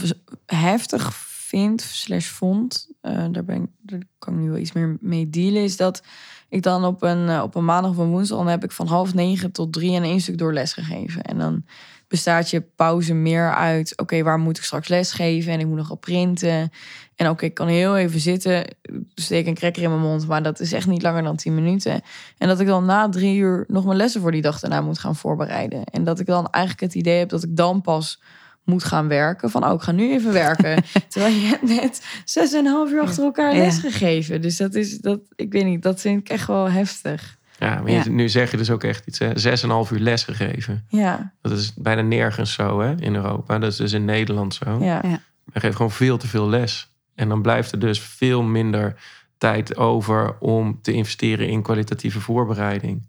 [0.46, 1.14] heftig
[1.52, 5.30] vind, slash vond, eh, daar, ben ik, daar kan ik nu wel iets meer mee
[5.30, 6.02] dealen, is dat
[6.48, 8.86] ik dan op een, eh, op een maandag of een woensdag, dan heb ik van
[8.86, 11.22] half negen tot drie en één stuk door les gegeven.
[11.22, 11.64] En dan
[12.12, 15.52] bestaat je pauze meer uit, oké, waar moet ik straks les geven?
[15.52, 16.70] En ik moet nog op printen.
[17.16, 18.76] En oké, ik kan heel even zitten,
[19.14, 22.00] steek een cracker in mijn mond, maar dat is echt niet langer dan tien minuten.
[22.38, 24.98] En dat ik dan na drie uur nog mijn lessen voor die dag daarna moet
[24.98, 25.84] gaan voorbereiden.
[25.84, 28.22] En dat ik dan eigenlijk het idee heb dat ik dan pas
[28.64, 29.50] moet gaan werken.
[29.50, 30.84] Van, oh, ik ga nu even werken.
[31.08, 34.40] Terwijl je hebt net zes en een half uur achter elkaar les gegeven.
[34.40, 37.40] Dus dat is, dat, ik weet niet, dat vind ik echt wel heftig.
[37.62, 38.08] Ja, maar je- Ja.
[38.08, 39.18] nu zeg je dus ook echt iets.
[39.18, 39.38] hè.
[39.38, 40.84] Zes en een half uur les gegeven.
[40.88, 43.58] Ja, Dat is bijna nergens zo hè, in Europa.
[43.58, 44.78] Dat is dus in Nederland zo.
[44.84, 45.00] ja.
[45.44, 46.90] We geven gewoon veel te veel les.
[47.14, 48.94] En dan blijft er dus veel minder
[49.38, 53.06] tijd over om te investeren in kwalitatieve voorbereiding.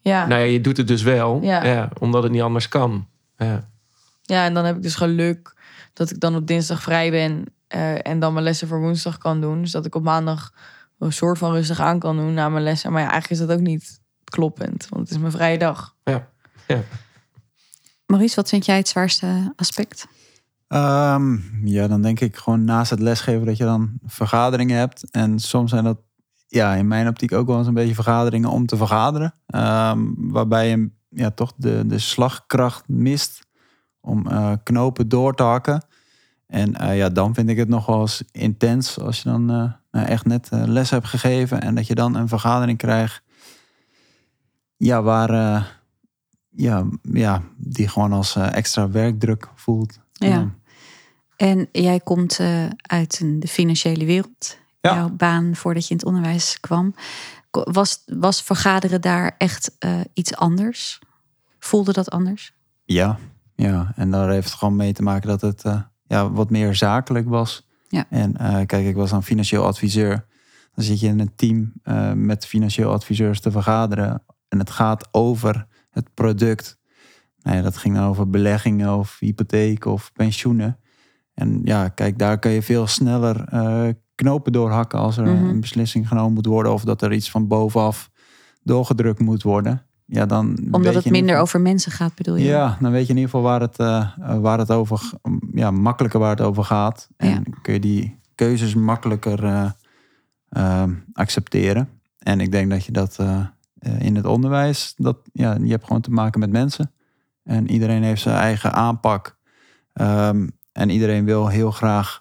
[0.00, 0.26] ja.
[0.26, 1.64] Nou ja, je doet het dus wel, Ja.
[1.64, 1.88] ja.
[1.98, 3.06] omdat het niet anders kan.
[3.36, 3.68] Ja.
[4.22, 5.54] Ja, en dan heb ik dus geluk
[5.92, 9.40] dat ik dan op dinsdag vrij ben eh, en dan mijn lessen voor woensdag kan
[9.40, 9.60] doen.
[9.60, 10.52] Dus dat ik op maandag
[11.02, 12.92] een soort van rustig aan kan doen na mijn lessen.
[12.92, 15.94] Maar ja, eigenlijk is dat ook niet kloppend, want het is mijn vrije dag.
[16.04, 16.28] Ja.
[18.06, 20.06] Maurice, wat vind jij het zwaarste aspect?
[20.68, 25.10] Ehm, ja, dan denk ik gewoon naast het lesgeven dat je dan vergaderingen hebt.
[25.10, 25.98] En soms zijn dat
[26.48, 29.34] ja, in mijn optiek ook wel eens een beetje vergaderingen om te vergaderen.
[29.46, 33.46] Ehm, waarbij je ja, toch de, de slagkracht mist
[34.00, 35.84] om eh, knopen door te hakken.
[36.46, 39.72] En eh, ja, dan vind ik het nog wel eens intens als je dan eh,
[40.00, 41.60] echt net eh, les hebt gegeven.
[41.60, 43.22] En dat je dan een vergadering krijgt.
[44.76, 45.64] Ja, waar eh,
[46.48, 49.98] ja, ja, die gewoon als eh, extra werkdruk voelt.
[50.12, 50.50] Ja.
[51.36, 54.58] En jij komt eh, uit een, de financiële wereld.
[54.80, 54.94] Ja.
[54.94, 56.94] Jouw baan voordat je in het onderwijs kwam.
[57.50, 61.00] Was, was vergaderen daar echt eh, iets anders?
[61.58, 62.54] Voelde dat anders?
[62.84, 63.18] Ja,
[63.54, 66.74] ja, en daar heeft het gewoon mee te maken dat het eh, ja, wat meer
[66.74, 67.66] zakelijk was.
[67.92, 68.06] Ja.
[68.10, 70.26] En eh, kijk, ik was dan financieel adviseur.
[70.74, 74.22] Dan zit je in een team eh, met financieel adviseurs te vergaderen.
[74.48, 76.78] En het gaat over het product.
[77.42, 80.78] Nou ja, dat ging dan over beleggingen of hypotheek of pensioenen.
[81.34, 85.44] En ja, kijk, daar kun je veel sneller eh, knopen doorhakken als er Mhm.
[85.44, 86.72] een beslissing genomen moet worden.
[86.72, 88.10] Of dat er iets van bovenaf
[88.62, 89.86] doorgedrukt moet worden.
[90.06, 92.44] Ja, dan Omdat het minder geval- over mensen gaat, bedoel je?
[92.44, 94.08] ja, dan weet je in ieder geval waar het, eh,
[94.40, 95.12] waar het over, g-
[95.52, 97.08] ja, makkelijker waar het over gaat.
[97.16, 97.40] En Ja.
[97.62, 99.70] kun je die keuzes makkelijker eh,
[100.48, 101.88] eh, accepteren.
[102.18, 103.40] En ik denk dat je dat eh,
[103.98, 106.90] in het onderwijs, dat, ja, je hebt gewoon te maken met mensen.
[107.44, 109.36] En iedereen heeft zijn eigen aanpak.
[109.92, 112.20] Ehm, en iedereen wil heel graag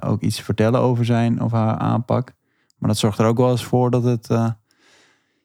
[0.00, 2.32] ook iets vertellen over zijn of haar aanpak.
[2.78, 4.28] Maar dat zorgt er ook wel eens voor dat het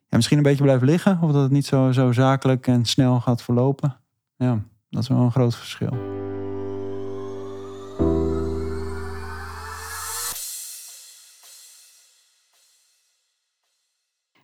[0.10, 1.20] ja, misschien een beetje blijft liggen.
[1.22, 4.00] Of dat het niet zo, zo zakelijk en snel gaat verlopen.
[4.38, 6.16] Ja, dat is wel een groot verschil.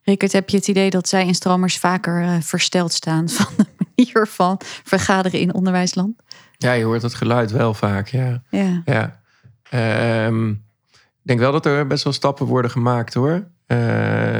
[0.03, 3.65] Rickert, heb je het idee dat zij in stromers vaker eh, versteld staan van de
[3.77, 6.21] manier van vergaderen in onderwijsland?
[6.57, 8.43] ja, je hoort het geluid wel vaak, ja.
[8.49, 8.81] Ja.
[8.85, 9.21] Ja.
[9.69, 13.47] Ehm, ik denk wel dat er best wel stappen worden gemaakt hoor.
[13.65, 14.39] Eh,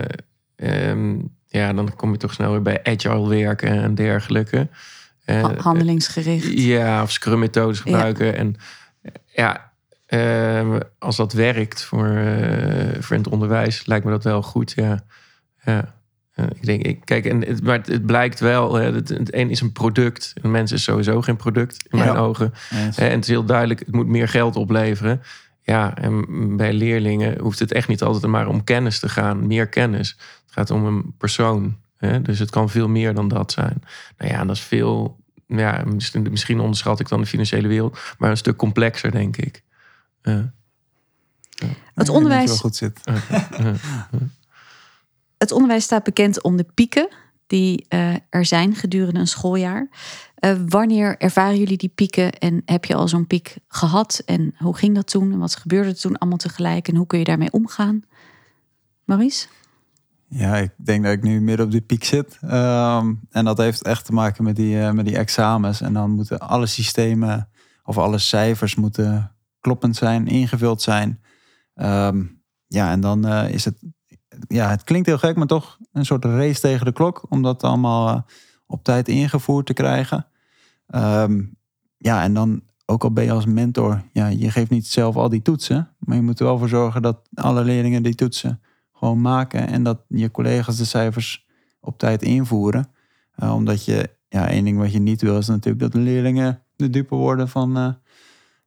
[0.64, 1.16] ehm,
[1.48, 4.68] ja, dan kom je toch snel weer bij agile werken en dergelijke.
[5.26, 6.60] Eh, Ha- handelingsgericht.
[6.60, 8.36] ja, of scrum methodes gebruiken.
[8.38, 8.56] En
[9.26, 9.72] ja,
[10.06, 14.72] ehm, als dat werkt voor, eh, voor het onderwijs, lijkt me dat wel goed.
[14.76, 15.04] Ja,
[15.64, 15.96] ja.
[16.34, 19.50] Eh, ik denk, ik, kijk, en het, maar het, het blijkt wel, het, het een
[19.50, 20.34] is een product.
[20.42, 22.06] Een mens is sowieso geen product in Ja.
[22.06, 22.54] mijn ogen.
[22.96, 25.22] En het is heel duidelijk, het moet meer geld opleveren.
[25.62, 29.68] Ja, en bij leerlingen hoeft het echt niet altijd maar om kennis te gaan, meer
[29.68, 30.18] kennis.
[30.54, 31.78] Het gaat om een persoon.
[31.98, 32.22] Hè?
[32.22, 33.84] Dus het kan veel meer dan dat zijn.
[34.18, 35.22] Nou ja, dat is veel.
[35.48, 39.64] Ja, misschien misschien onderschat ik dan de financiële wereld, maar een stuk complexer, denk ik.
[40.22, 40.46] Eh, Het
[41.56, 43.00] denk dat je onderwijs, wel goed zit.
[45.38, 47.08] het onderwijs staat bekend om de pieken
[47.48, 49.90] die eh, er zijn gedurende een schooljaar.
[50.36, 54.22] Eh, wanneer ervaren jullie die pieken en heb je al zo'n piek gehad?
[54.26, 55.32] En hoe ging dat toen?
[55.32, 56.88] En wat gebeurde er toen allemaal tegelijk?
[56.88, 58.04] En hoe kun je daarmee omgaan?
[59.04, 59.48] Maurice?
[60.36, 62.38] Ja, ik denk dat ik nu midden op die piek zit.
[62.42, 65.82] Ehm, en dat heeft echt te maken met die, eh, met die examens.
[65.82, 67.50] En dan moeten alle systemen
[67.84, 71.22] of alle cijfers moeten kloppend zijn, ingevuld zijn.
[71.74, 72.24] Ehm,
[72.68, 73.84] ja, en dan eh, is het,
[74.48, 77.26] ja, het klinkt heel gek, maar toch een soort race tegen de klok.
[77.30, 78.22] Om dat allemaal eh,
[78.66, 80.28] op tijd ingevoerd te krijgen.
[80.88, 81.42] Ehm,
[81.98, 85.30] ja, en dan ook al ben je als mentor, ja, je geeft niet zelf al
[85.30, 85.90] die toetsen.
[86.00, 88.62] Maar je moet er wel voor zorgen dat alle leerlingen die toetsen
[89.04, 89.68] gewoon maken.
[89.68, 91.46] En dat je collega's de cijfers
[91.80, 92.88] op tijd invoeren.
[93.36, 96.62] Eh, omdat je, ja, één ding wat je niet wil is natuurlijk dat de leerlingen
[96.76, 97.88] de dupe worden van eh,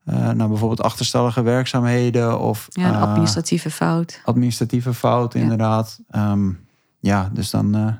[0.04, 4.20] eh, nou, bijvoorbeeld achterstallige werkzaamheden of Ja, een administratieve fout.
[4.24, 5.44] administratieve fouten, Ja.
[5.44, 6.00] inderdaad.
[6.10, 6.50] Ehm,
[7.00, 7.92] ja, dus dan, eh,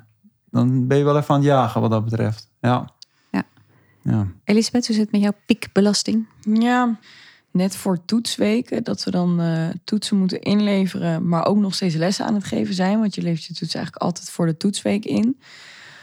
[0.51, 2.51] dan ben je wel even aan het jagen wat dat betreft.
[2.61, 2.89] Ja.
[3.31, 3.43] Ja.
[4.03, 4.27] ja.
[4.45, 6.27] Elisabeth, hoe zit het met jouw piekbelasting?
[6.41, 6.99] Ja,
[7.57, 12.27] net voor toetsweken, dat we dan eh, toetsen moeten inleveren, maar ook nog steeds lessen
[12.27, 12.99] aan het geven zijn.
[12.99, 15.41] Want je levert je toets eigenlijk altijd voor de toetsweek in.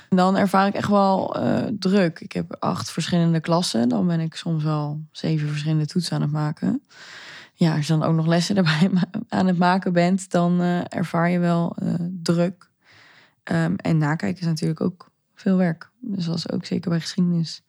[0.10, 2.20] Dan ervaar ik echt wel eh, druk.
[2.20, 3.90] Ik heb acht verschillende klassen.
[3.90, 6.84] Dan ben ik soms wel zeven verschillende toetsen aan het maken.
[7.54, 8.90] Ja, als je dan ook nog lessen erbij
[9.30, 11.76] aan het maken bent, dan eh, ervaar je wel
[12.24, 12.70] druk.
[13.44, 15.90] Ehm, en nakijken is natuurlijk ook veel werk.
[16.00, 17.64] Dus dat ook zeker bij geschiedenis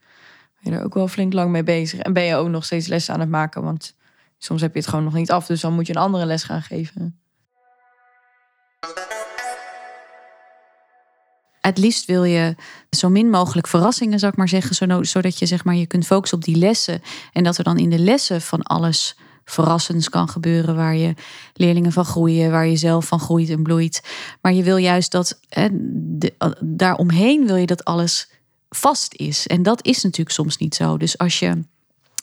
[0.64, 2.00] je er ook wel flink lang mee bezig.
[2.00, 3.62] En ben je ook nog steeds lessen aan het maken.
[3.62, 3.94] Want
[4.38, 5.46] soms heb je het gewoon nog niet af.
[5.46, 7.18] Dus dan moet je een andere les gaan geven.
[11.61, 12.55] Het liefst wil je
[12.90, 16.38] zo min mogelijk verrassingen, zou ik maar zeggen, zodat je zeg maar je kunt focussen
[16.38, 20.77] op die lessen en dat er dan in de lessen van alles verrassends kan gebeuren
[20.77, 21.14] waar je
[21.55, 24.03] leerlingen van groeien, waar je zelf van groeit en bloeit.
[24.40, 25.68] Maar je wil juist dat hè,
[26.61, 28.29] daaromheen wil je dat alles
[28.76, 30.96] vast is en dat is natuurlijk soms niet zo.
[30.96, 31.62] Dus als je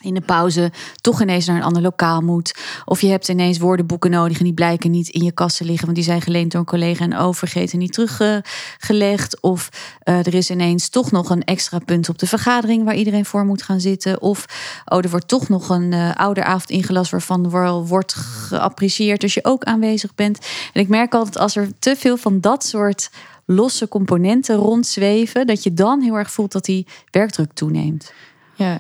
[0.02, 2.56] in de pauze toch ineens naar een ander lokaal moet.
[2.86, 5.98] Of je hebt ineens woordenboeken nodig en die blijken niet in je kassen liggen, want
[5.98, 9.42] die zijn geleend door een collega en overgeten niet teruggelegd.
[9.42, 13.26] Of eh, er is ineens toch nog een extra punt op de vergadering waar iedereen
[13.26, 14.22] voor moet gaan zitten.
[14.22, 14.46] Of
[14.86, 19.46] oh, er wordt toch nog een eh, ouderavond ingelast waarvan wel wordt geapprecieerd als je
[19.46, 20.40] ook aanwezig bent.
[20.74, 23.10] En ik merk altijd als er te veel van dat soort
[23.46, 28.14] losse componenten rondzweven, dat je dan heel erg voelt dat die werkdruk toeneemt.
[28.56, 28.80] Ja,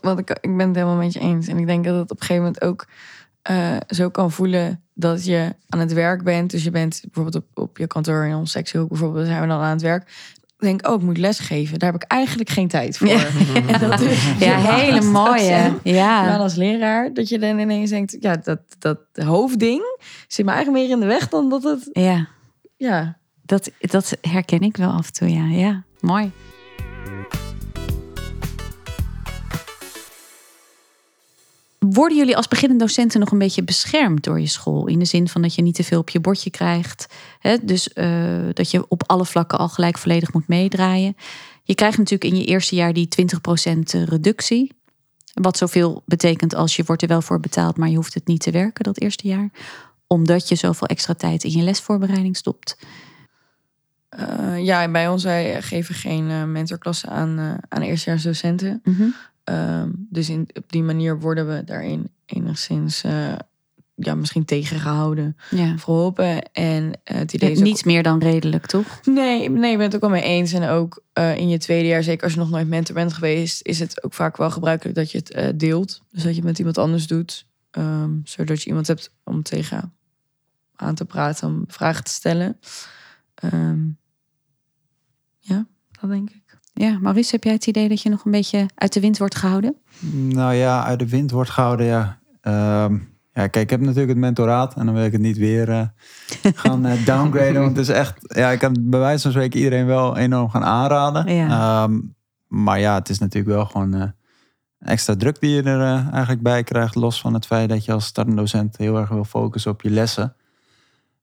[0.00, 1.46] wat- ik, ik ben het helemaal met je eens.
[1.46, 2.86] En ik denk dat het op een gegeven moment ook
[3.42, 6.50] eh, zo kan voelen dat je aan het werk bent.
[6.50, 9.60] Dus je bent bijvoorbeeld op, op je kantoor in ons sectiehoek bijvoorbeeld, zijn we dan
[9.60, 10.02] aan het werk.
[10.58, 11.78] Ik denk, oh, ik moet lesgeven.
[11.78, 13.08] Daar heb ik eigenlijk geen tijd voor.
[13.08, 15.72] En dat is- Ja, hele mooie.
[15.82, 16.22] Ja.
[16.24, 19.82] Maar als leraar, dat je dan ineens denkt, ja, dat, dat hoofdding
[20.28, 22.28] zit me eigenlijk meer in de weg dan dat het, Ja,
[22.76, 23.18] ja.
[23.52, 25.28] Dat, dat herken ik wel af en toe.
[25.28, 26.32] Ja, ja mooi.
[31.78, 34.86] Worden jullie als beginnende docenten nog een beetje beschermd door je school?
[34.86, 37.06] In de zin van dat je niet te veel op je bordje krijgt.
[37.38, 37.56] Hè?
[37.62, 41.16] Dus eh, dat je op alle vlakken al gelijk volledig moet meedraaien.
[41.62, 43.08] Je krijgt natuurlijk in je eerste jaar die
[43.76, 44.72] 20% reductie.
[45.32, 48.40] Wat zoveel betekent als je wordt er wel voor betaald, maar je hoeft het niet
[48.40, 49.50] te werken dat eerste jaar.
[50.06, 52.76] Omdat je zoveel extra tijd in je lesvoorbereiding stopt.
[54.16, 58.80] Eh, ja, bij ons, wij geven geen eh, mentorklassen aan, eh aan eerstejaarsdocenten.
[58.84, 59.02] Mhm.
[59.44, 63.00] Ehm, dus in, op die manier worden we daarin enigszins
[63.94, 65.76] ja, misschien tegengehouden, Ja.
[65.76, 66.52] geholpen.
[66.52, 69.00] En het idee is ook- Niets meer dan redelijk, toch?
[69.04, 70.52] Nee, nee, ik ben het ook wel mee eens.
[70.52, 71.02] En ook
[71.36, 74.14] in je tweede jaar, zeker als je nog nooit mentor bent geweest, is het ook
[74.14, 76.02] vaak wel gebruikelijk dat je het deelt.
[76.10, 77.46] Dus dat je het met iemand anders doet.
[77.70, 79.92] ehm, zodat je iemand hebt om tegen
[80.76, 82.56] aan te praten, om vragen te stellen.
[83.34, 83.96] Ja,
[86.02, 86.58] dat denk ik.
[86.72, 89.34] Ja, Maurice, heb jij het idee dat je nog een beetje uit de wind wordt
[89.34, 89.76] gehouden?
[90.12, 92.18] Nou ja, uit de wind wordt gehouden, ja.
[92.40, 92.94] Ehm,
[93.34, 95.86] ja, kijk, ik heb natuurlijk het mentoraat en dan wil ik het niet weer eh,
[96.62, 97.62] gaan eh, downgraden.
[97.62, 100.64] Want het is echt, ja, ik kan bij wijze van spreken iedereen wel enorm gaan
[100.64, 101.34] aanraden.
[101.34, 101.48] Ja.
[101.48, 102.00] Ehm,
[102.46, 104.08] maar ja, het is natuurlijk wel gewoon eh,
[104.78, 106.94] extra druk die je er eigenlijk bij krijgt.
[106.94, 109.90] Los van het feit dat je als startende docent heel erg wil focussen op je
[109.90, 110.36] lessen.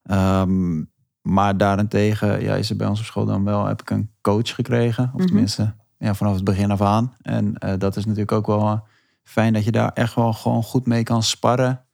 [0.04, 0.82] Ehm,
[1.22, 4.56] maar daarentegen ja, is er bij ons op school dan wel, heb ik een coach
[4.56, 5.04] gekregen.
[5.14, 5.26] Of Mhm.
[5.26, 7.16] tenminste, ja, vanaf het begin af aan.
[7.22, 8.80] En eh, dat is natuurlijk ook wel eh,
[9.24, 11.86] fijn dat je daar echt wel gewoon goed mee kan sparren.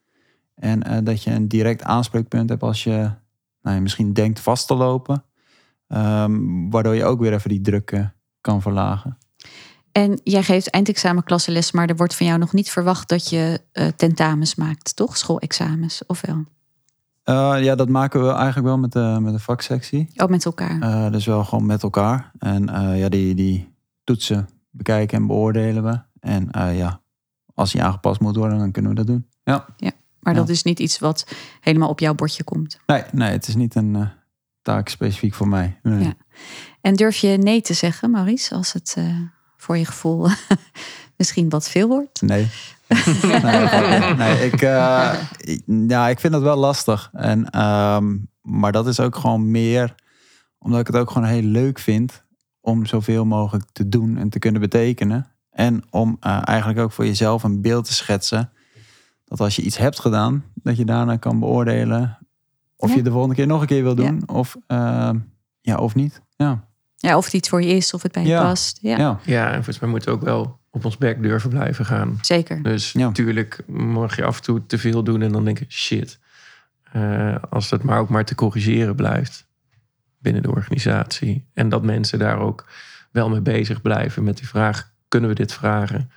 [0.55, 3.11] En eh, dat je een direct aanspreekpunt hebt als je
[3.61, 5.23] nou, misschien denkt vast te lopen.
[5.87, 8.11] Ehm, waardoor je ook weer even die druk
[8.41, 9.17] kan verlagen.
[9.91, 13.61] En jij geeft eindexamenklassenles, maar er wordt van jou nog niet verwacht dat je
[13.95, 15.17] tentamens maakt, toch?
[15.17, 16.45] Schoolexamens, of wel?
[17.25, 20.09] Eh, ja, dat maken we eigenlijk wel met de, met de vaksectie.
[20.15, 20.81] Ook met elkaar.
[20.81, 22.31] Eh, dus wel gewoon met elkaar.
[22.39, 25.99] En eh, ja, die, die toetsen bekijken en beoordelen we.
[26.19, 27.01] En ja,
[27.53, 29.27] als die aangepast moet worden, dan kunnen we dat doen.
[29.43, 29.65] Ja.
[30.19, 30.53] maar dat ja.
[30.53, 31.27] is niet iets wat
[31.61, 32.79] helemaal op jouw bordje komt.
[32.85, 34.09] Nee, nee, het is niet een
[34.61, 35.79] taak specifiek voor mij.
[35.83, 36.03] Nee.
[36.03, 36.13] Ja.
[36.81, 38.97] En durf je nee te zeggen, Maurice, als het
[39.57, 40.27] voor je gevoel
[41.17, 42.21] misschien wat veel wordt?
[42.21, 42.47] Nee.
[43.43, 45.13] nee, nee, ik, eh,
[45.87, 47.09] ja, ik vind dat wel lastig.
[47.13, 49.95] En, ehm, maar dat is ook gewoon meer
[50.59, 52.23] omdat ik het ook gewoon heel leuk vind
[52.61, 55.27] om zoveel mogelijk te doen en te kunnen betekenen.
[55.51, 58.49] En om eh, eigenlijk ook voor jezelf een beeld te schetsen.
[59.25, 62.17] Dat als je iets hebt gedaan, dat je daarna kan beoordelen
[62.77, 62.95] of Ja.
[62.95, 64.07] je de volgende keer nog een keer wil Ja.
[64.07, 65.17] doen of, ehm,
[65.61, 66.21] ja, of niet.
[66.35, 66.67] Ja.
[66.97, 68.41] Ja, of het iets voor je is, of het bij je Ja.
[68.43, 68.77] past.
[68.81, 69.19] Ja, Ja.
[69.25, 72.17] Ja, en volgens mij moeten we ook wel op ons bek durven blijven gaan.
[72.21, 72.63] zeker.
[72.63, 73.05] Dus Ja.
[73.07, 76.19] natuurlijk mag je af en toe te veel doen en dan denk je, shit.
[76.91, 79.47] Eh, als het maar ook maar te corrigeren blijft
[80.19, 81.45] binnen de organisatie.
[81.53, 82.65] En dat mensen daar ook
[83.11, 86.11] wel mee bezig blijven met die vraag, kunnen we dit vragen?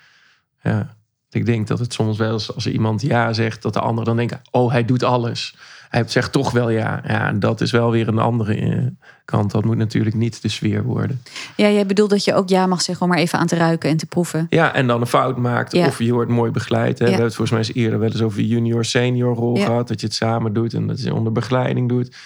[0.62, 0.96] Ja,
[1.30, 4.04] ik denk dat het soms wel eens als er iemand ja zegt, dat de ander
[4.04, 5.56] dan denkt, oh hij doet alles.
[5.88, 7.02] Hij zegt toch wel ja.
[7.06, 8.86] Ja, dat is wel weer een andere eh,
[9.24, 9.50] kant.
[9.50, 11.22] Dat moet natuurlijk niet de sfeer worden.
[11.56, 13.90] Ja, jij bedoelt dat je ook ja mag zeggen om maar even aan te ruiken
[13.90, 14.46] en te proeven.
[14.50, 15.72] Ja, en dan een fout maakt.
[15.72, 15.86] Ja.
[15.86, 16.98] Of je wordt mooi begeleid.
[16.98, 17.04] Hè.
[17.04, 17.04] Ja.
[17.04, 19.64] We hebben het volgens mij eens eerder wel eens over junior-senior rol Ja.
[19.64, 19.88] gehad.
[19.88, 22.16] Dat je het samen doet en dat je onder begeleiding doet.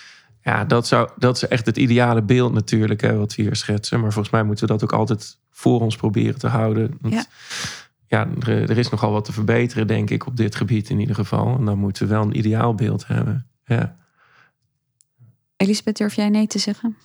[0.43, 4.01] Ja, dat, zou, dat is echt het ideale beeld natuurlijk, hè, wat we hier schetsen.
[4.01, 6.97] Maar volgens mij moeten we dat ook altijd voor ons proberen te houden.
[7.01, 7.25] Want, Ja.
[8.07, 11.15] ja, er, er is nogal wat te verbeteren, denk ik, op dit gebied in ieder
[11.15, 11.57] geval.
[11.59, 13.47] En dan moeten we wel een ideaal beeld hebben.
[13.65, 13.97] Ja.
[15.57, 16.97] Elisabeth, durf jij nee te zeggen?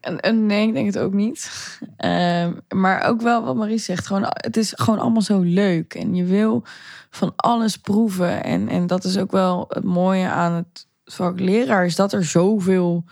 [0.00, 1.50] En, en nee, ik denk het ook niet.
[1.96, 4.06] Ehm, maar ook wel wat Marie zegt.
[4.06, 5.94] Gewoon, het is gewoon allemaal zo leuk.
[5.94, 6.64] En je wil
[7.10, 8.44] van alles proeven.
[8.44, 11.84] En, en dat is ook wel het mooie aan het vak leraar.
[11.84, 13.04] Is dat er zoveel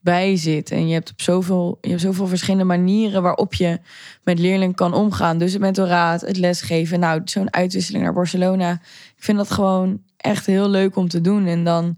[0.00, 0.70] bij zit.
[0.70, 3.80] En je hebt op zoveel, je hebt zoveel verschillende manieren waarop je
[4.24, 5.38] met leerlingen kan omgaan.
[5.38, 7.00] Dus het mentoraat, het lesgeven.
[7.00, 8.72] Nou, zo'n uitwisseling naar Barcelona.
[9.16, 11.46] Ik vind dat gewoon echt heel leuk om te doen.
[11.46, 11.96] En dan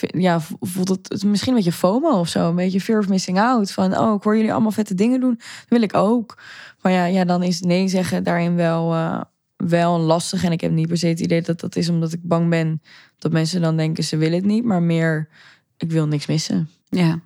[0.00, 2.48] ja, voelt het, het is misschien een beetje FOMO of zo.
[2.48, 3.72] Een beetje fear of missing out.
[3.72, 5.34] Van, oh, ik hoor jullie allemaal vette dingen doen.
[5.34, 6.38] Dat wil ik ook.
[6.82, 9.20] Maar ja, ja dan is nee zeggen daarin wel, eh,
[9.56, 10.44] wel lastig.
[10.44, 12.82] En ik heb niet per se het idee dat dat is omdat ik bang ben...
[13.18, 14.64] dat mensen dan denken ze willen het niet.
[14.64, 15.28] Maar meer,
[15.76, 16.68] ik wil niks missen.
[16.88, 17.20] Ja.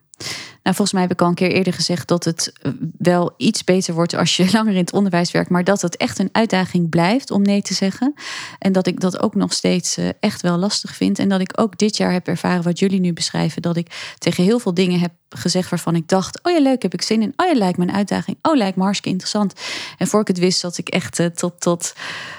[0.68, 3.64] Nou, volgens mij heb ik al een keer eerder gezegd dat het eh, wel iets
[3.64, 6.88] beter wordt als je langer in het onderwijs werkt, maar dat het echt een uitdaging
[6.88, 8.14] blijft om nee te zeggen.
[8.58, 11.18] En dat ik dat ook nog steeds eh, echt wel lastig vind.
[11.18, 14.44] En dat ik ook dit jaar heb ervaren wat jullie nu beschrijven, dat ik tegen
[14.44, 17.32] heel veel dingen heb gezegd waarvan ik dacht: oh ja, leuk, heb ik zin in.
[17.36, 18.36] Oh ja, lijkt me een uitdaging.
[18.42, 19.52] Oh, lijkt me hartstikke interessant.
[19.98, 21.92] En voor ik het wist, zat ik echt eh, tot, tot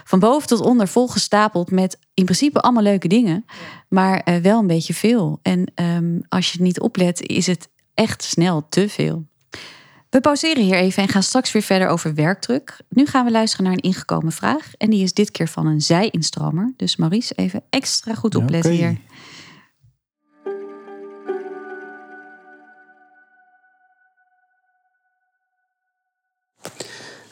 [0.03, 3.45] van boven tot onder volgestapeld met in principe allemaal leuke dingen,
[3.87, 5.39] maar wel een beetje veel.
[5.41, 9.25] En ehm, als je het niet oplet, is het echt snel te veel.
[10.09, 12.77] We pauzeren hier even en gaan straks weer verder over werkdruk.
[12.89, 14.71] Nu gaan we luisteren naar een ingekomen vraag.
[14.77, 16.73] En die is dit keer van een zij-instromer.
[16.75, 18.79] Dus Maurice, even extra goed opletten Oké.
[18.79, 18.97] hier.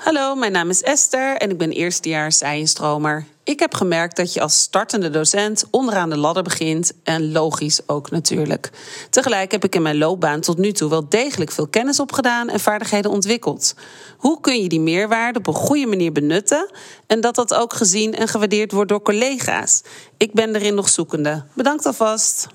[0.08, 3.26] Hallo, mijn naam is Esther en ik ben eerstejaars zijinstromer.
[3.43, 8.12] Ik heb gemerkt dat je als startende docent onderaan de ladder begint en logisch ook
[8.12, 8.70] natuurlijk.
[9.10, 12.60] Tegelijk heb ik in mijn loopbaan tot nu toe wel degelijk veel kennis opgedaan en
[12.60, 13.76] vaardigheden ontwikkeld.
[14.17, 16.72] Hoe kun je die meerwaarde op een goede manier benutten
[17.08, 19.82] en dat dat ook gezien en gewaardeerd wordt door collega's?
[20.17, 21.43] Ik ben erin nog zoekende.
[21.54, 22.48] Bedankt alvast.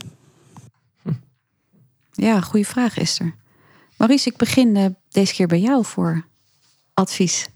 [2.13, 3.35] Ja, goede vraag, Esther.
[3.97, 6.31] Maurice, ik begin eh, deze keer bij jou voor
[7.03, 7.49] advies.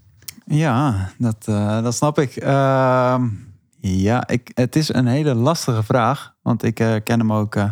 [0.46, 2.36] Ja, dat, eh, dat snap ik.
[2.36, 3.28] Ehm,
[3.80, 7.70] ja, ik, het is een hele lastige vraag, want ik eh, ken hem ook eh,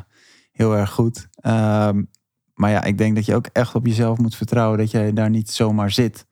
[0.52, 1.28] heel erg goed.
[1.34, 2.02] Ehm,
[2.54, 5.30] maar ja, ik denk dat je ook echt op jezelf moet vertrouwen dat jij daar
[5.30, 6.26] niet zomaar zit.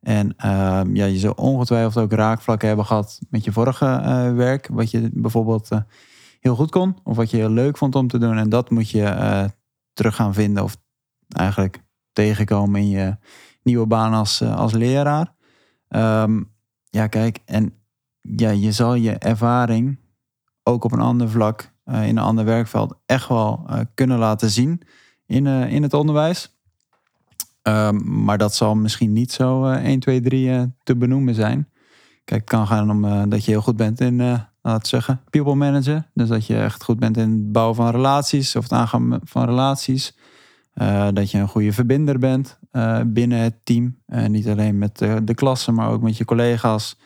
[0.00, 3.86] En ehm, ja, je zou ongetwijfeld ook raakvlakken hebben gehad met je vorige
[4.36, 5.68] werk, wat je bijvoorbeeld
[6.40, 8.38] heel goed kon of wat je heel leuk vond om te doen.
[8.38, 9.50] En dat moet je
[9.92, 10.76] terug gaan vinden of
[11.28, 13.16] eigenlijk tegenkomen in je
[13.66, 15.34] nieuwe baan als, eh, als leraar.
[15.88, 16.42] Ehm,
[16.90, 17.74] ja, kijk, en
[18.20, 19.98] ja, je zal je ervaring
[20.62, 24.50] ook op een ander vlak, eh, in een ander werkveld, echt wel eh, kunnen laten
[24.50, 24.82] zien
[25.26, 26.54] in, in het onderwijs.
[27.62, 31.68] Ehm, maar dat zal misschien niet zo eh 1, 2, 3 eh, te benoemen zijn.
[32.24, 34.16] Kijk, het kan gaan om dat je heel goed bent in,
[34.62, 36.10] laten zeggen, people manager.
[36.14, 39.44] Dus dat je echt goed bent in het bouwen van relaties of het aangaan van
[39.44, 40.16] relaties.
[40.76, 43.96] Eh, dat je een goede verbinder bent eh, binnen het team.
[44.06, 46.98] En niet alleen met de, de klasse, maar ook met je collega's.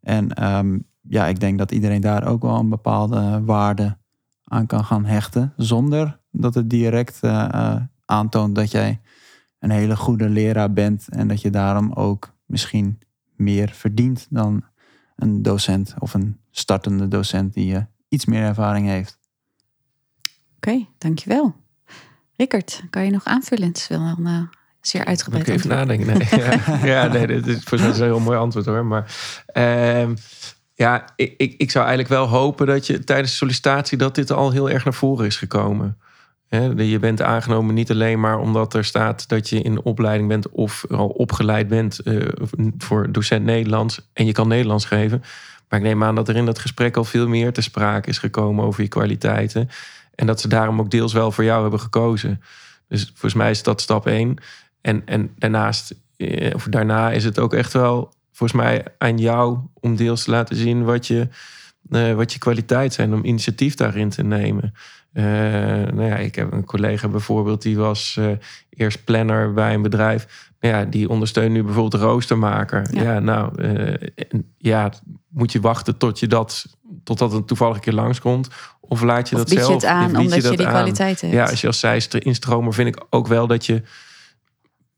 [0.00, 3.96] En ehm, ja, ik denk dat iedereen daar ook wel een bepaalde waarde
[4.44, 5.52] aan kan gaan hechten.
[5.56, 9.00] Zonder dat het direct eh, eh, aantoont dat jij
[9.58, 11.08] een hele goede leraar bent.
[11.08, 12.98] En dat je daarom ook misschien
[13.36, 14.64] meer verdient dan
[15.16, 19.18] een docent of een startende docent die iets meer ervaring heeft.
[20.56, 21.63] Oké, dankjewel.
[22.36, 23.68] Rickert, kan je nog aanvullen?
[23.68, 24.38] Het is wel een uh,
[24.80, 25.98] zeer Moet uitgebreid ik even antwoord.
[25.98, 26.28] nadenken.
[26.30, 26.40] Nee,
[26.90, 28.84] ja, ja, nee, dit is voor een heel mooi antwoord hoor.
[28.84, 29.14] Maar
[29.46, 30.14] ehm,
[30.74, 34.30] ja, ik, ik, ik zou eigenlijk wel hopen dat je tijdens de sollicitatie dat dit
[34.30, 35.98] al heel erg naar voren is gekomen.
[36.76, 40.84] Je bent aangenomen niet alleen maar omdat er staat dat je in opleiding bent of
[40.90, 42.28] al opgeleid bent eh,
[42.78, 45.22] voor docent Nederlands en je kan Nederlands geven.
[45.68, 48.18] Maar ik neem aan dat er in dat gesprek al veel meer te sprake is
[48.18, 49.68] gekomen over je kwaliteiten.
[50.14, 52.40] En dat ze daarom ook deels wel voor jou hebben gekozen.
[52.88, 54.36] Dus volgens mij is dat stap één.
[54.80, 59.58] En, en daarnaast, eh, of daarna is het ook echt wel volgens mij aan jou
[59.80, 61.28] om deels te laten zien wat je,
[61.90, 64.74] eh, wat je kwaliteit zijn, om initiatief daarin te nemen.
[65.12, 65.24] Eh,
[65.92, 68.26] nou ja, ik heb een collega bijvoorbeeld, die was eh,
[68.70, 70.52] eerst planner bij een bedrijf.
[70.60, 72.86] Nou ja, die ondersteunt nu bijvoorbeeld roostermaker.
[72.90, 73.02] Ja.
[73.02, 73.52] Ja, nou,
[74.58, 74.92] ja,
[75.28, 76.66] moet je wachten tot je dat,
[77.04, 78.48] totdat het toevallig een keer langskomt?
[78.88, 79.82] Of laat je Of dat bied je zelf?
[79.82, 80.72] het aan bied omdat je, die aan?
[80.72, 81.40] kwaliteiten hebt?
[81.40, 83.82] Ja, als je als zijster instromer vind ik ook wel dat je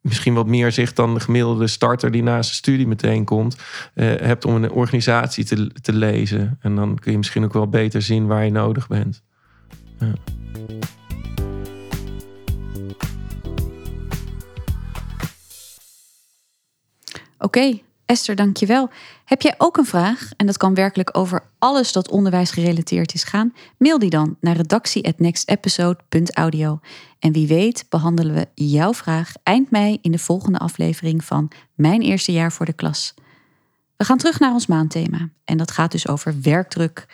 [0.01, 3.57] misschien wat meer zicht dan de gemiddelde starter die na zijn studie meteen komt,
[3.95, 6.59] eh, hebt om een organisatie te, te lezen.
[6.61, 9.23] En dan kun je misschien ook wel beter zien waar je nodig bent.
[17.39, 18.91] Oké, Esther, dankjewel.
[19.27, 23.25] Heb jij ook een vraag, en dat kan werkelijk over alles dat onderwijs gerelateerd is
[23.25, 23.55] gaan?
[23.79, 26.81] Mail die dan naar redactie@nextepisode.audio.
[27.19, 32.03] En wie weet behandelen we jouw vraag eind mei in de volgende aflevering van Mijn
[32.03, 33.15] Eerste Jaar voor de Klas.
[33.97, 37.07] We gaan terug naar ons maandthema en dat gaat dus over werkdruk.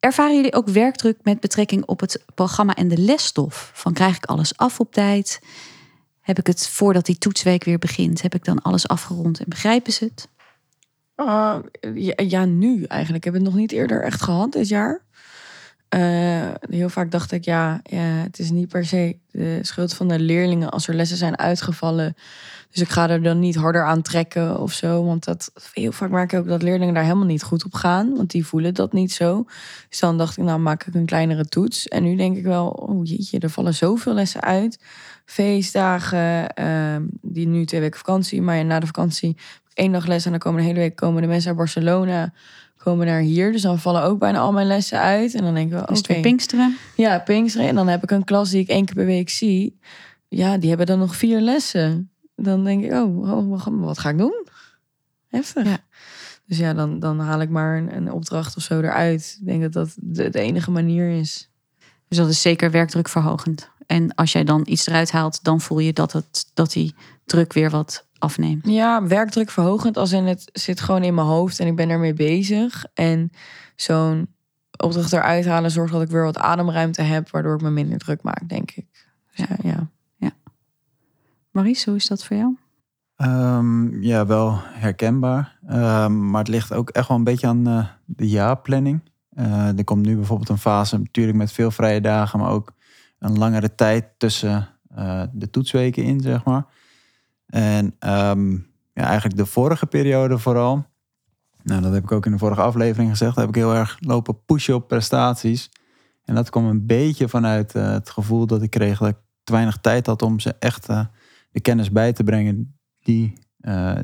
[0.00, 3.70] Ervaren jullie ook werkdruk met betrekking op het programma en de lesstof?
[3.74, 5.40] Van krijg ik alles af op tijd?
[6.20, 8.22] Heb ik het voordat die toetsweek weer begint?
[8.22, 10.28] Heb ik dan alles afgerond en begrijpen ze het?
[11.16, 11.58] Ah,
[12.16, 13.24] ja, nu eigenlijk.
[13.24, 15.04] Ik heb het nog niet eerder echt gehad dit jaar.
[15.88, 20.08] Eh, heel vaak dacht ik, ja, ja, het is niet per se de schuld van
[20.08, 22.16] de leerlingen als er lessen zijn uitgevallen.
[22.70, 25.04] Dus ik ga er dan niet harder aan trekken of zo.
[25.04, 28.16] Want dat, heel vaak merk ik ook dat leerlingen daar helemaal niet goed op gaan.
[28.16, 29.44] Want die voelen dat niet zo.
[29.88, 31.88] Dus dan dacht ik, nou maak ik een kleinere toets.
[31.88, 34.78] En nu denk ik wel, oh jeetje, er vallen zoveel lessen uit.
[35.26, 38.42] Feestdagen, ehm, die nu twee weken vakantie.
[38.42, 39.36] Maar na de vakantie
[39.74, 40.24] één dag les.
[40.24, 42.32] En dan komen de hele week komen de mensen uit Barcelona
[42.76, 43.52] komen naar hier.
[43.52, 45.34] Dus dan vallen ook bijna al mijn lessen uit.
[45.34, 45.92] En dan denken we, oké.
[45.92, 46.76] Het weer Pinksteren?
[46.96, 47.68] Ja, Pinksteren.
[47.68, 49.78] En dan heb ik een klas die ik één keer per week zie.
[50.28, 52.10] Ja, die hebben dan nog vier lessen.
[52.36, 54.46] Dan denk ik, oh, oh, wat ga- wat ga ik doen?
[55.28, 55.64] Heftig.
[55.64, 55.78] Ja.
[56.46, 59.36] Dus ja, dan, dan haal ik maar een, een opdracht of zo eruit.
[59.40, 61.50] Ik denk dat dat de, de enige manier is.
[62.08, 63.70] Dus dat is zeker werkdrukverhogend.
[63.86, 67.52] En als jij dan iets eruit haalt, dan voel je dat, het, dat die druk
[67.52, 68.66] weer wat afneemt.
[68.66, 72.14] Ja, werkdruk verhogend als in het zit gewoon in mijn hoofd en ik ben ermee
[72.14, 72.84] bezig.
[72.94, 73.30] En
[73.76, 74.28] zo'n
[74.76, 78.22] opdracht eruit halen zorgt dat ik weer wat ademruimte heb, waardoor ik me minder druk
[78.22, 78.86] maak, denk ik.
[79.34, 79.88] Dus ja, ja.
[81.56, 82.56] Maurice, hoe is dat voor jou?
[83.16, 85.58] Ehm, ja, wel herkenbaar.
[85.66, 89.00] Ehm, maar het ligt ook echt wel een beetje aan eh, de jaarplanning.
[89.30, 92.72] Eh, er komt nu bijvoorbeeld een fase, natuurlijk met veel vrije dagen, maar ook
[93.18, 96.66] een langere tijd tussen eh, de toetsweken in, zeg maar.
[97.46, 98.52] En ehm,
[98.92, 100.86] ja, eigenlijk de vorige periode vooral.
[101.62, 103.36] Nou, dat heb ik ook in de vorige aflevering gezegd.
[103.36, 105.70] Heb ik heel erg lopen pushen op prestaties.
[106.24, 109.52] En dat kwam een beetje vanuit eh, het gevoel dat ik kreeg dat ik te
[109.52, 111.04] weinig tijd had om ze echt eh,
[111.50, 113.32] de kennis bij te brengen die,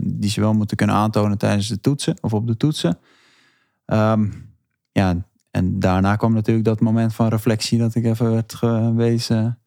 [0.01, 2.99] die ze wel moeten kunnen aantonen tijdens de toetsen of op de toetsen.
[3.85, 4.31] Ehm,
[4.93, 9.59] ja, en daarna kwam natuurlijk dat moment van reflectie dat ik even werd gewezen.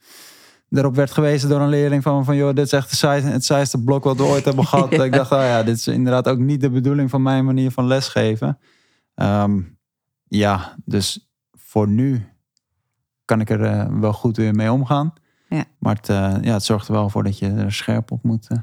[0.70, 3.46] Daarop werd gewezen door een leerling van, van joh, dit is echt de saai- het
[3.46, 4.92] saaiste blok wat we ooit hebben gehad.
[4.92, 7.88] Ik dacht, oh ja, dit is inderdaad ook niet de bedoeling van mijn manier van
[7.88, 8.60] lesgeven.
[9.16, 9.62] Ehm,
[10.24, 12.26] ja, dus voor nu
[13.26, 15.14] kan ik er eh, wel goed weer mee omgaan.
[15.50, 15.66] Ja.
[15.80, 18.48] Maar het, eh, ja, het zorgt er wel voor dat je er scherp op moet,
[18.48, 18.58] eh,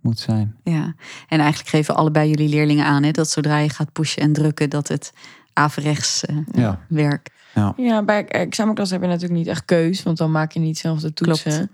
[0.00, 0.56] moet zijn.
[0.62, 0.94] Ja,
[1.28, 4.70] en eigenlijk geven allebei jullie leerlingen aan hè, dat zodra je gaat pushen en drukken,
[4.70, 5.12] dat het
[5.52, 6.80] averechts eh, Ja.
[6.88, 7.30] werkt.
[7.76, 11.00] Ja, bij examenklas heb je natuurlijk niet echt keus, want dan maak je niet zelf
[11.00, 11.70] de toetsen.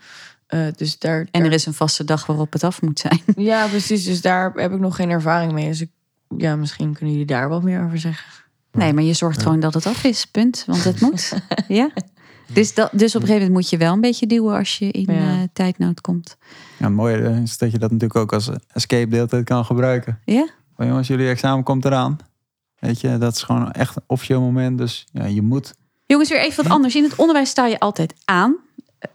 [0.47, 3.21] Eh, dus daar, En er is een vaste dag waarop het af moet zijn.
[3.51, 4.05] Ja, precies.
[4.05, 5.69] Dus daar heb ik nog geen ervaring mee.
[5.69, 5.91] Dus ik,
[6.37, 8.27] ja, misschien kunnen jullie daar wat meer over zeggen.
[8.73, 10.27] Nee, maar je zorgt gewoon dat het af is.
[10.27, 10.65] Punt.
[10.67, 11.33] Want het moet.
[11.69, 11.91] ja.
[12.53, 14.91] Dus, dat, dus op een gegeven moment moet je wel een beetje duwen als je
[14.91, 15.31] in Ja.
[15.31, 16.37] eh, tijdnood komt.
[16.79, 19.65] Ja, het mooie is dat je dat natuurlijk ook als escape de hele tijd kan
[19.65, 20.19] gebruiken.
[20.25, 20.49] Ja?
[20.77, 22.17] Van jongens, jullie examen komt eraan.
[22.79, 24.79] Weet je, dat is gewoon echt een officieel moment.
[24.79, 25.75] Dus ja, je moet.
[26.07, 26.95] Jongens, weer even wat anders.
[26.95, 28.57] In het onderwijs sta je altijd aan.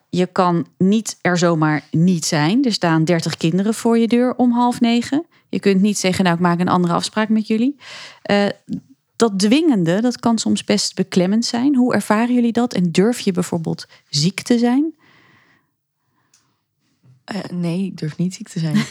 [0.09, 2.63] Je kan niet er zomaar niet zijn.
[2.63, 5.25] Er staan 30 kinderen voor je deur om half negen.
[5.49, 7.77] Je kunt niet zeggen, nou, ik maak een andere afspraak met jullie.
[8.21, 8.47] Eh,
[9.15, 11.75] dat dwingende, dat kan soms best beklemmend zijn.
[11.75, 12.73] Hoe ervaren jullie dat?
[12.73, 14.93] En durf je bijvoorbeeld ziek te zijn?
[17.23, 18.75] Eh, nee, ik durf niet ziek te zijn.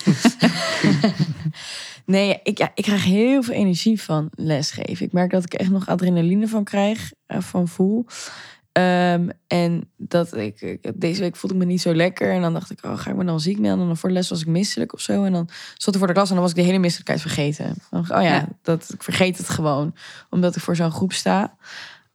[2.11, 5.07] nee, ik, ja, ik krijg heel veel energie van lesgeven.
[5.07, 8.07] Ik merk dat ik echt nog adrenaline van krijg, eh, van voel.
[8.73, 12.33] Ehm, en dat ik, ik- deze week voelde ik me niet zo lekker.
[12.33, 13.81] En dan dacht ik, oh, ga ik me dan ziek melden?
[13.81, 15.25] En dan voor de les was ik misselijk of zo.
[15.25, 17.65] En dan stond ik voor de klas en dan was ik de hele misselijkheid vergeten.
[17.67, 18.49] Dan dacht ik, oh ja, Ja.
[18.63, 19.95] Dat, ik vergeet het gewoon.
[20.31, 21.57] Omdat ik voor zo'n groep sta.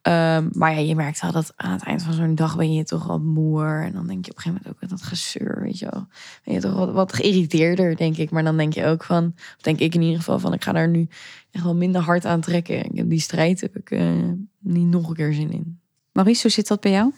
[0.06, 2.84] Ehm, maar ja, je merkt wel dat aan het eind van zo'n dag ben je
[2.84, 3.84] toch wel moer.
[3.84, 6.08] En dan denk je op een gegeven moment ook met dat gezeur, weet je wel.
[6.44, 8.32] Ben je toch wat, wat geïrriteerder, denk ik.
[8.32, 10.88] Maar dan denk je ook van, denk ik in ieder geval van, ik ga daar
[10.88, 11.08] nu
[11.52, 13.08] echt wel minder hard aan trekken.
[13.10, 14.12] Die strijd heb ik eh,
[14.60, 15.80] niet nog een keer zin in.
[16.12, 17.14] Maurice, hoe zit dat bij jou?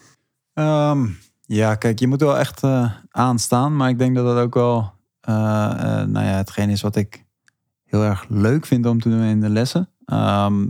[0.54, 1.08] Ehm,
[1.46, 3.76] ja, kijk, je moet wel echt eh, aanstaan.
[3.76, 5.36] Maar ik denk dat dat ook wel eh,
[6.04, 7.26] nou ja, hetgeen is wat ik
[7.86, 9.90] heel erg leuk vind om te doen in de lessen.
[10.06, 10.66] Ehm,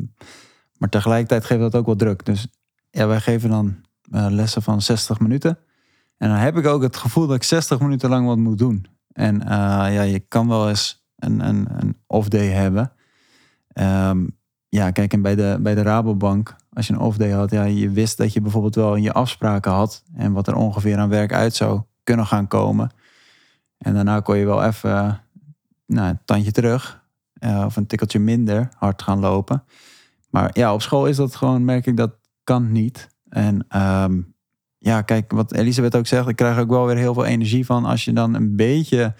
[0.77, 2.25] maar tegelijkertijd geeft dat ook wel druk.
[2.25, 2.47] Dus
[2.89, 3.75] ja, wij geven dan
[4.11, 5.57] eh, lessen van 60 minuten.
[6.17, 8.85] En dan heb ik ook het gevoel dat ik 60 minuten lang wat moet doen.
[9.11, 12.91] En eh, ja, je kan wel eens een, een, een off-day hebben.
[13.67, 14.27] Ehm,
[14.69, 17.89] ja, kijk, en bij de, bij de Rabobank, als je een off-day had, ja, je
[17.89, 21.33] wist dat je bijvoorbeeld wel in je afspraken had en wat er ongeveer aan werk
[21.33, 22.91] uit zou kunnen gaan komen.
[23.77, 25.13] En daarna kon je wel even eh,
[25.85, 27.05] nou, een tandje terug
[27.65, 29.63] of een tikkeltje minder hard gaan lopen.
[30.29, 33.07] Maar ja, op school is dat gewoon, merk ik, dat kan niet.
[33.29, 34.21] En ehm,
[34.77, 37.85] ja, kijk, wat Elisabeth ook zegt, ik krijg ook wel weer heel veel energie van
[37.85, 39.13] als je dan een beetje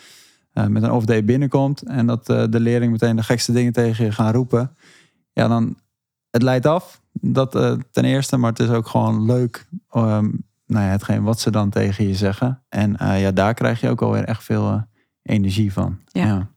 [0.58, 4.06] eh, met een off-day binnenkomt en dat eh, de leerling meteen de gekste dingen tegen
[4.06, 4.76] je gaan roepen.
[5.34, 5.78] Ja, dan
[6.30, 10.30] het leidt af, dat eh, ten eerste, maar het is ook gewoon leuk, ehm,
[10.66, 12.64] nou ja, hetgeen wat ze dan tegen je zeggen.
[12.70, 14.84] En ja, daar krijg je ook alweer echt veel
[15.22, 16.00] energie van.
[16.06, 16.26] Ja.
[16.26, 16.48] ja.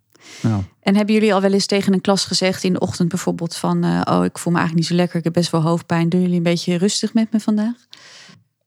[0.43, 0.61] Ja.
[0.83, 3.85] En hebben jullie al wel eens tegen een klas gezegd in de ochtend bijvoorbeeld van...
[3.85, 6.09] eh, oh, ik voel me eigenlijk niet zo lekker, ik heb best wel hoofdpijn.
[6.09, 7.75] Doen jullie een beetje rustig met me vandaag?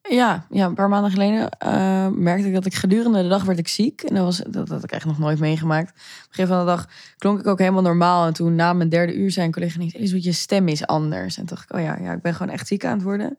[0.10, 3.60] Ja, ja, een paar maanden geleden eh, merkte ik dat ik gedurende de dag werd
[3.60, 4.02] ik ziek.
[4.02, 5.90] En dat, was, dat had ik echt nog nooit meegemaakt.
[5.90, 8.26] Op een gegeven moment van de dag klonk ik ook helemaal normaal.
[8.26, 9.96] En toen na mijn derde uur zei een collega niet...
[9.96, 11.38] Elisabeth, je stem is anders.
[11.38, 13.38] En toen dacht ik, oh ja, ja, ik ben gewoon echt ziek aan het worden.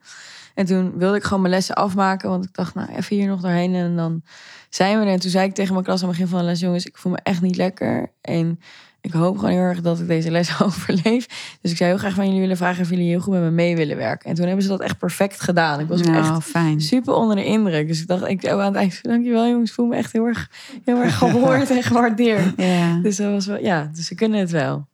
[0.54, 2.28] En toen wilde ik gewoon mijn lessen afmaken.
[2.30, 3.74] Want ik dacht, nou, even hier nog doorheen.
[3.74, 4.22] En dan
[4.68, 5.12] zijn we er.
[5.12, 6.60] En toen zei ik tegen mijn klas aan het begin van de les...
[6.60, 8.12] jongens, ik voel me echt niet lekker.
[8.20, 8.60] En
[9.00, 11.56] ik hoop gewoon heel erg dat ik deze les overleef.
[11.60, 12.82] Dus ik zou heel graag van jullie willen vragen...
[12.82, 14.28] of jullie heel goed met me mee willen werken.
[14.28, 15.80] En toen hebben ze dat echt perfect gedaan.
[15.80, 16.80] Ik was echt Nou, fijn.
[16.80, 17.88] super onder de indruk.
[17.88, 20.50] Dus ik dacht, ik aan het eind, dankjewel jongens, ik voel me echt heel erg,
[20.84, 22.52] heel erg gehoord en gewaardeerd.
[22.62, 24.86] Ja, Dus dat was wel, ja, dus ze kunnen het wel.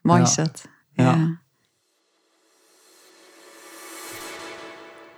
[0.00, 0.26] mooi Ja.
[0.26, 0.64] is dat.
[0.92, 1.04] Ja.
[1.04, 1.40] Ja.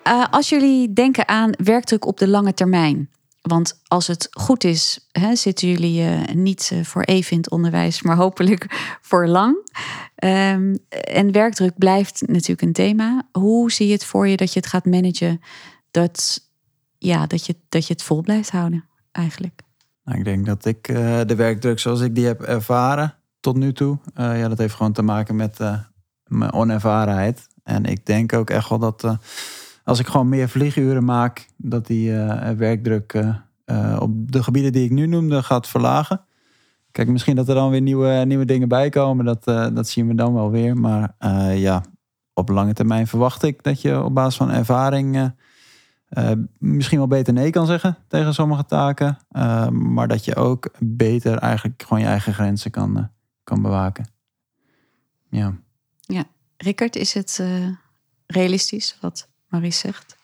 [0.04, 3.10] Eh, als jullie denken aan werkdruk op de lange termijn.
[3.40, 7.50] Want als het goed is, hè, zitten jullie eh, niet eh, voor even in het
[7.50, 8.66] onderwijs, maar hopelijk
[9.08, 9.70] voor lang.
[10.14, 13.28] Ehm, en werkdruk blijft natuurlijk een thema.
[13.32, 15.40] Hoe zie je het voor je dat je het gaat managen?
[15.90, 16.48] Dat,
[16.98, 19.60] ja, dat, je, dat je het vol blijft houden, eigenlijk.
[20.04, 20.86] Nou, ik denk dat ik
[21.26, 25.02] de werkdruk zoals ik die heb ervaren tot nu toe, ja, dat heeft gewoon te
[25.02, 25.58] maken met
[26.24, 27.46] mijn onervarenheid.
[27.62, 29.18] En ik denk ook echt wel dat
[29.84, 34.72] als ik gewoon meer vlieguren maak, dat die eh, werkdruk eh, eh, op de gebieden
[34.72, 36.24] die ik nu noemde gaat verlagen.
[36.90, 40.14] Kijk, misschien dat er dan weer nieuwe, nieuwe dingen bij komen, dat, dat zien we
[40.14, 40.76] dan wel weer.
[40.76, 41.14] Maar
[41.54, 41.82] ja,
[42.32, 45.32] op lange termijn verwacht ik dat je op basis van ervaring
[46.58, 49.18] misschien wel beter nee kan zeggen tegen sommige taken.
[49.70, 53.10] maar dat je ook beter eigenlijk gewoon je eigen grenzen kan,
[53.44, 54.06] kan bewaken.
[55.28, 55.54] Ja.
[56.56, 57.42] Rickert, is het
[58.26, 60.16] realistisch wat Maurice zegt?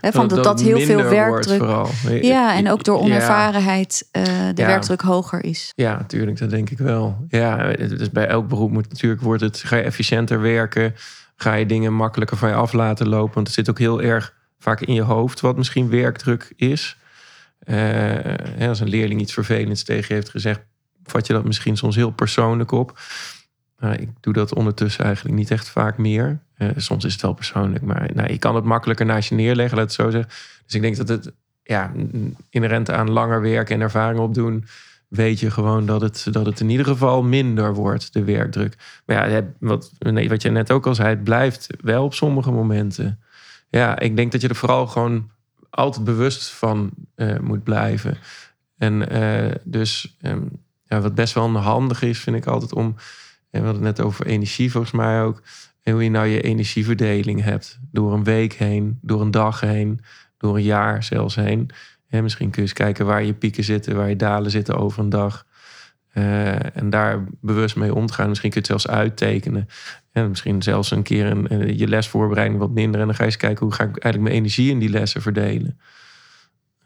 [0.00, 1.58] Hè, van dat, dat heel veel werkdruk.
[1.58, 1.88] vooral.
[2.20, 3.02] Ja, en ook door Ja.
[3.04, 4.66] onervarenheid eh, de Ja.
[4.66, 5.72] werkdruk hoger is.
[5.76, 7.24] Ja, natuurlijk, dat denk ik wel.
[7.28, 10.94] Ja, het is bij elk beroep moet natuurlijk wordt het, ga je efficiënter werken,
[11.36, 13.34] ga je dingen makkelijker van je af laten lopen.
[13.34, 16.96] Want het zit ook heel erg vaak in je hoofd wat misschien werkdruk is.
[17.64, 20.60] Hè, als een leerling iets vervelends tegen je heeft gezegd,
[21.04, 22.98] vat je dat misschien soms heel persoonlijk op.
[23.78, 26.38] Nou, ik doe dat ondertussen eigenlijk niet echt vaak meer.
[26.54, 29.76] Eh, soms is het wel persoonlijk, maar nou, je kan het makkelijker naast je neerleggen,
[29.76, 30.30] laat het zo zeggen.
[30.64, 31.92] Dus ik denk dat het ja,
[32.50, 34.64] inherent aan langer werken en ervaring opdoen,
[35.08, 38.76] weet je gewoon dat het, dat het in ieder geval minder wordt, de werkdruk.
[39.06, 42.50] Maar ja, wat, nee, wat je net ook al zei, het blijft wel op sommige
[42.50, 43.20] momenten.
[43.68, 45.30] Ja, ik denk dat je er vooral gewoon
[45.70, 48.16] altijd bewust van eh, moet blijven.
[48.76, 50.42] En eh, dus ehm,
[50.84, 52.96] ja, wat best wel handig is, vind ik altijd om.
[53.54, 55.42] En we hadden het net over energie, volgens mij ook.
[55.82, 57.78] En hoe je nou je energieverdeling hebt.
[57.90, 60.00] Door een week heen, door een dag heen,
[60.38, 61.70] door een jaar zelfs heen.
[62.08, 65.02] En misschien kun je eens kijken waar je pieken zitten, waar je dalen zitten over
[65.02, 65.46] een dag.
[66.12, 68.28] Eh, en daar bewust mee om te gaan.
[68.28, 69.68] Misschien kun je het zelfs uittekenen.
[70.12, 73.00] En misschien zelfs een keer een, je lesvoorbereiding wat minder.
[73.00, 75.22] En dan ga je eens kijken hoe ga ik eigenlijk mijn energie in die lessen
[75.22, 75.80] verdelen.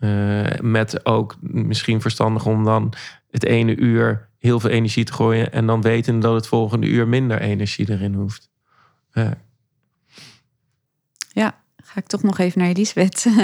[0.01, 2.93] Uh, met ook misschien verstandig om dan
[3.31, 5.53] het ene uur heel veel energie te gooien.
[5.53, 8.51] En dan weten dat het volgende uur minder energie erin hoeft.
[9.13, 9.35] Ja.
[11.33, 13.27] ja, ga ik toch nog even naar Elisabeth.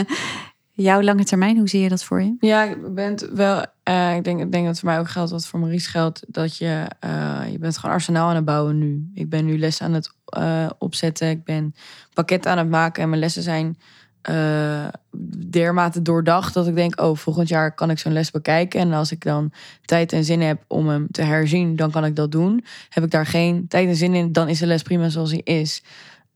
[0.77, 2.37] Jouw lange termijn, hoe zie je dat voor je?
[2.41, 3.67] Ja, ik ben wel.
[3.89, 6.57] Uh, ik, denk, ik denk dat voor mij ook geldt, wat voor Maurice geldt, dat
[6.57, 9.11] je, uh, je bent gewoon arsenaal aan het bouwen nu.
[9.15, 11.31] Ik ben nu lessen aan het uh, opzetten.
[11.31, 11.75] Ik ben
[12.13, 13.79] pakket aan het maken en mijn lessen zijn
[15.51, 18.81] dermate doordacht dat ik denk, oh, volgend jaar kan ik zo'n les bekijken.
[18.81, 19.53] En als ik dan
[19.85, 22.65] tijd en zin heb om hem te herzien, dan kan ik dat doen.
[22.89, 25.41] Heb ik daar geen tijd en zin in, dan is de les prima zoals hij
[25.41, 25.83] is.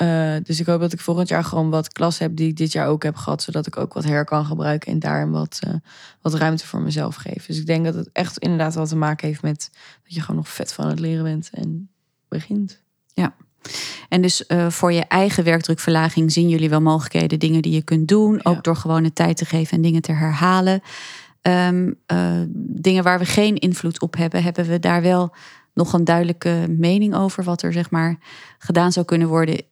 [0.02, 2.72] Uh, dus ik hoop dat ik volgend jaar gewoon wat klas heb die ik dit
[2.72, 3.42] jaar ook heb gehad.
[3.42, 5.74] Zodat ik ook wat her kan gebruiken en daar wat, uh,
[6.22, 7.46] wat ruimte voor mezelf geef.
[7.46, 9.70] Dus ik denk dat het echt inderdaad wat te maken heeft met
[10.02, 11.90] dat je gewoon nog vet van het leren bent en
[12.28, 12.82] begint.
[13.14, 13.34] Ja.
[14.08, 18.08] En dus uh, voor je eigen werkdrukverlaging zien jullie wel mogelijkheden, dingen die je kunt
[18.08, 18.34] doen.
[18.34, 18.40] Ja.
[18.42, 20.82] Ook door gewoon de tijd te geven en dingen te herhalen.
[21.42, 21.98] Um,
[22.54, 25.34] dingen waar we geen invloed op hebben, hebben we daar wel
[25.74, 28.18] nog een duidelijke mening over wat er zeg maar
[28.58, 29.62] gedaan zou kunnen worden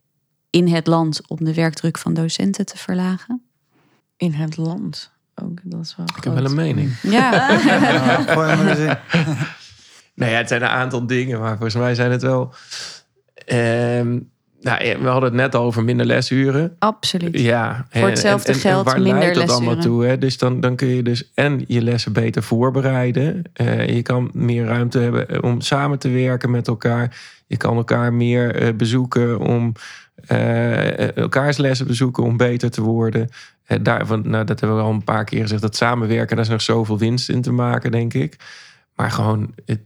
[0.50, 3.42] in het land om de werkdruk van docenten te verlagen?
[4.16, 5.10] In het land.
[5.34, 7.00] Ook, dat is wel Ik heb wel een mening.
[7.02, 7.50] Ja.
[8.76, 8.96] In.
[10.14, 12.54] Nou ja, het zijn een aantal dingen, maar volgens mij zijn het wel.
[13.46, 14.18] Ehm
[14.60, 16.76] nou, ja, we hadden het net al over minder lesuren.
[16.78, 17.40] Absoluut.
[17.40, 20.04] Ja, Voor hetzelfde geld waar minder leidt dat allemaal toe?
[20.04, 20.18] Hè?
[20.18, 23.42] Dus dan, dan kun je dus en je lessen beter voorbereiden.
[23.52, 27.16] Eh, je kan meer ruimte hebben om samen te werken met elkaar.
[27.46, 29.72] Je kan elkaar meer eh, bezoeken om
[30.26, 33.28] eh, elkaars lessen bezoeken om beter te worden.
[33.64, 35.62] Eh, daarvan, nou, dat hebben we al een paar keer gezegd.
[35.62, 38.36] Dat samenwerken, daar is nog zoveel winst in te maken, denk ik.
[38.94, 39.80] Maar gewoon, het,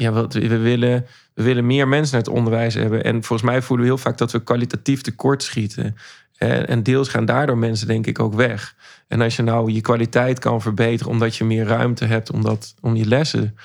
[0.00, 3.04] ja, wat, we, willen, we willen meer mensen naar het onderwijs hebben.
[3.04, 5.96] En volgens mij voelen we heel vaak dat we kwalitatief tekort schieten.
[6.36, 8.74] En, deels gaan daardoor mensen, denk ik, ook weg.
[9.08, 12.74] En als je nou je kwaliteit kan verbeteren omdat je meer ruimte hebt om, dat,
[12.80, 13.56] om je lessen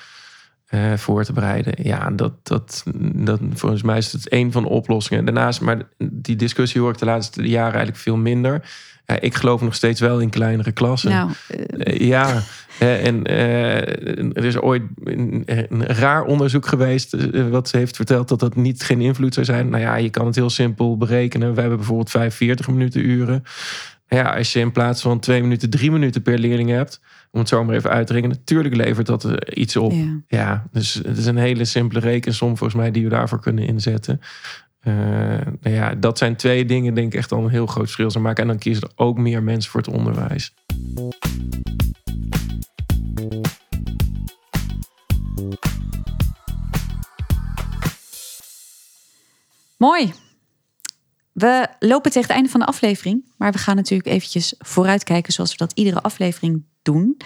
[0.65, 1.73] eh, voor te bereiden.
[1.83, 2.83] Ja, dat, dat,
[3.15, 5.25] dat, volgens mij is het een van de oplossingen.
[5.25, 8.71] Daarnaast, maar die discussie hoor ik de laatste jaren eigenlijk veel minder.
[9.05, 11.11] Ja, ik geloof nog steeds wel in kleinere klassen.
[11.11, 12.41] Nou, eh, Eh, ja,
[12.79, 15.43] en eh, er is ooit een,
[15.85, 17.15] raar onderzoek geweest.
[17.49, 19.69] wat ze heeft verteld dat dat niet geen invloed zou zijn.
[19.69, 21.53] Nou ja, je kan het heel simpel berekenen.
[21.53, 23.43] We hebben bijvoorbeeld 45 minuten uren.
[24.07, 27.01] Ja, als je in plaats van twee minuten drie minuten per leerling hebt,
[27.31, 29.91] om het zo maar even uit te rekenen, natuurlijk levert dat iets op.
[29.91, 30.21] ja.
[30.27, 34.21] Ja, dus het is een hele simpele rekensom volgens mij die we daarvoor kunnen inzetten.
[34.85, 34.93] Eh,
[35.61, 38.23] nou ja, dat zijn twee dingen, denk ik, echt al een heel groot verschil zou
[38.23, 38.41] maken.
[38.41, 40.53] En dan kiezen er ook meer mensen voor het onderwijs.
[49.77, 50.13] Mooi.
[51.31, 53.33] We lopen tegen het einde van de aflevering.
[53.37, 57.17] Maar we gaan natuurlijk eventjes vooruitkijken zoals we dat iedere aflevering doen.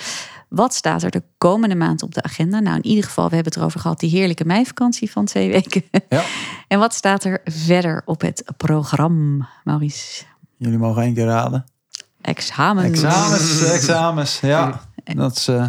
[0.50, 2.60] Wat staat er de komende maand op de agenda?
[2.60, 5.84] Nou, in ieder geval, we hebben het erover gehad, die heerlijke meivakantie van twee weken.
[6.10, 6.24] Ja.
[6.68, 10.24] En wat staat er verder op het programma, Maurice?
[10.58, 11.66] Jullie mogen één keer raden.
[12.22, 12.88] Examens.
[13.04, 14.40] Examens, examens.
[14.40, 15.68] Ja, dat is eh,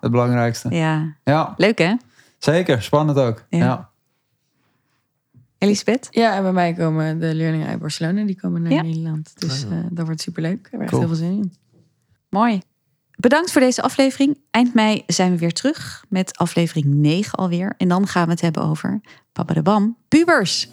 [0.00, 0.68] het belangrijkste.
[0.70, 1.94] Ja, Ja, leuk hè?
[2.38, 2.82] zeker.
[2.82, 3.44] Spannend ook.
[3.48, 3.58] Ja.
[3.58, 3.90] Ja.
[5.58, 6.08] Elisabeth?
[6.10, 8.82] Ja, en bij mij komen de leerlingen uit Barcelona, die komen naar Ja.
[8.82, 9.32] Nederland.
[9.40, 10.58] Dus eh, dat wordt superleuk.
[10.58, 11.00] Ik heb er echt Cool.
[11.06, 11.52] heel veel zin in.
[12.28, 12.62] Mooi.
[13.22, 14.38] Bedankt voor deze aflevering.
[14.50, 17.74] Eind mei zijn we weer terug met aflevering 9 alweer.
[17.76, 19.00] En dan gaan we het hebben over
[19.32, 20.68] Papa de Bam, pubers.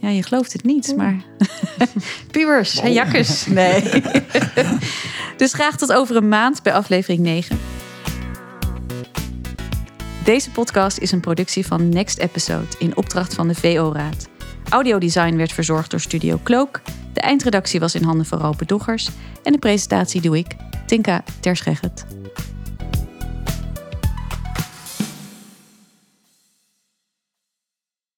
[0.00, 1.24] Ja, je gelooft het niet, maar
[2.32, 3.46] pubers, hey, jakkes.
[3.60, 3.82] Nee.
[5.36, 7.58] dus graag tot over een maand bij aflevering 9.
[10.24, 14.28] Deze podcast is een productie van Next Episode in opdracht van de VO-raad.
[14.68, 16.82] Audiodesign werd verzorgd door Studio Cloak.
[17.12, 19.10] De eindredactie was in handen van Rope Doggers.
[19.42, 20.56] En de presentatie doe ik,
[20.90, 22.04] Tinka Terschegget.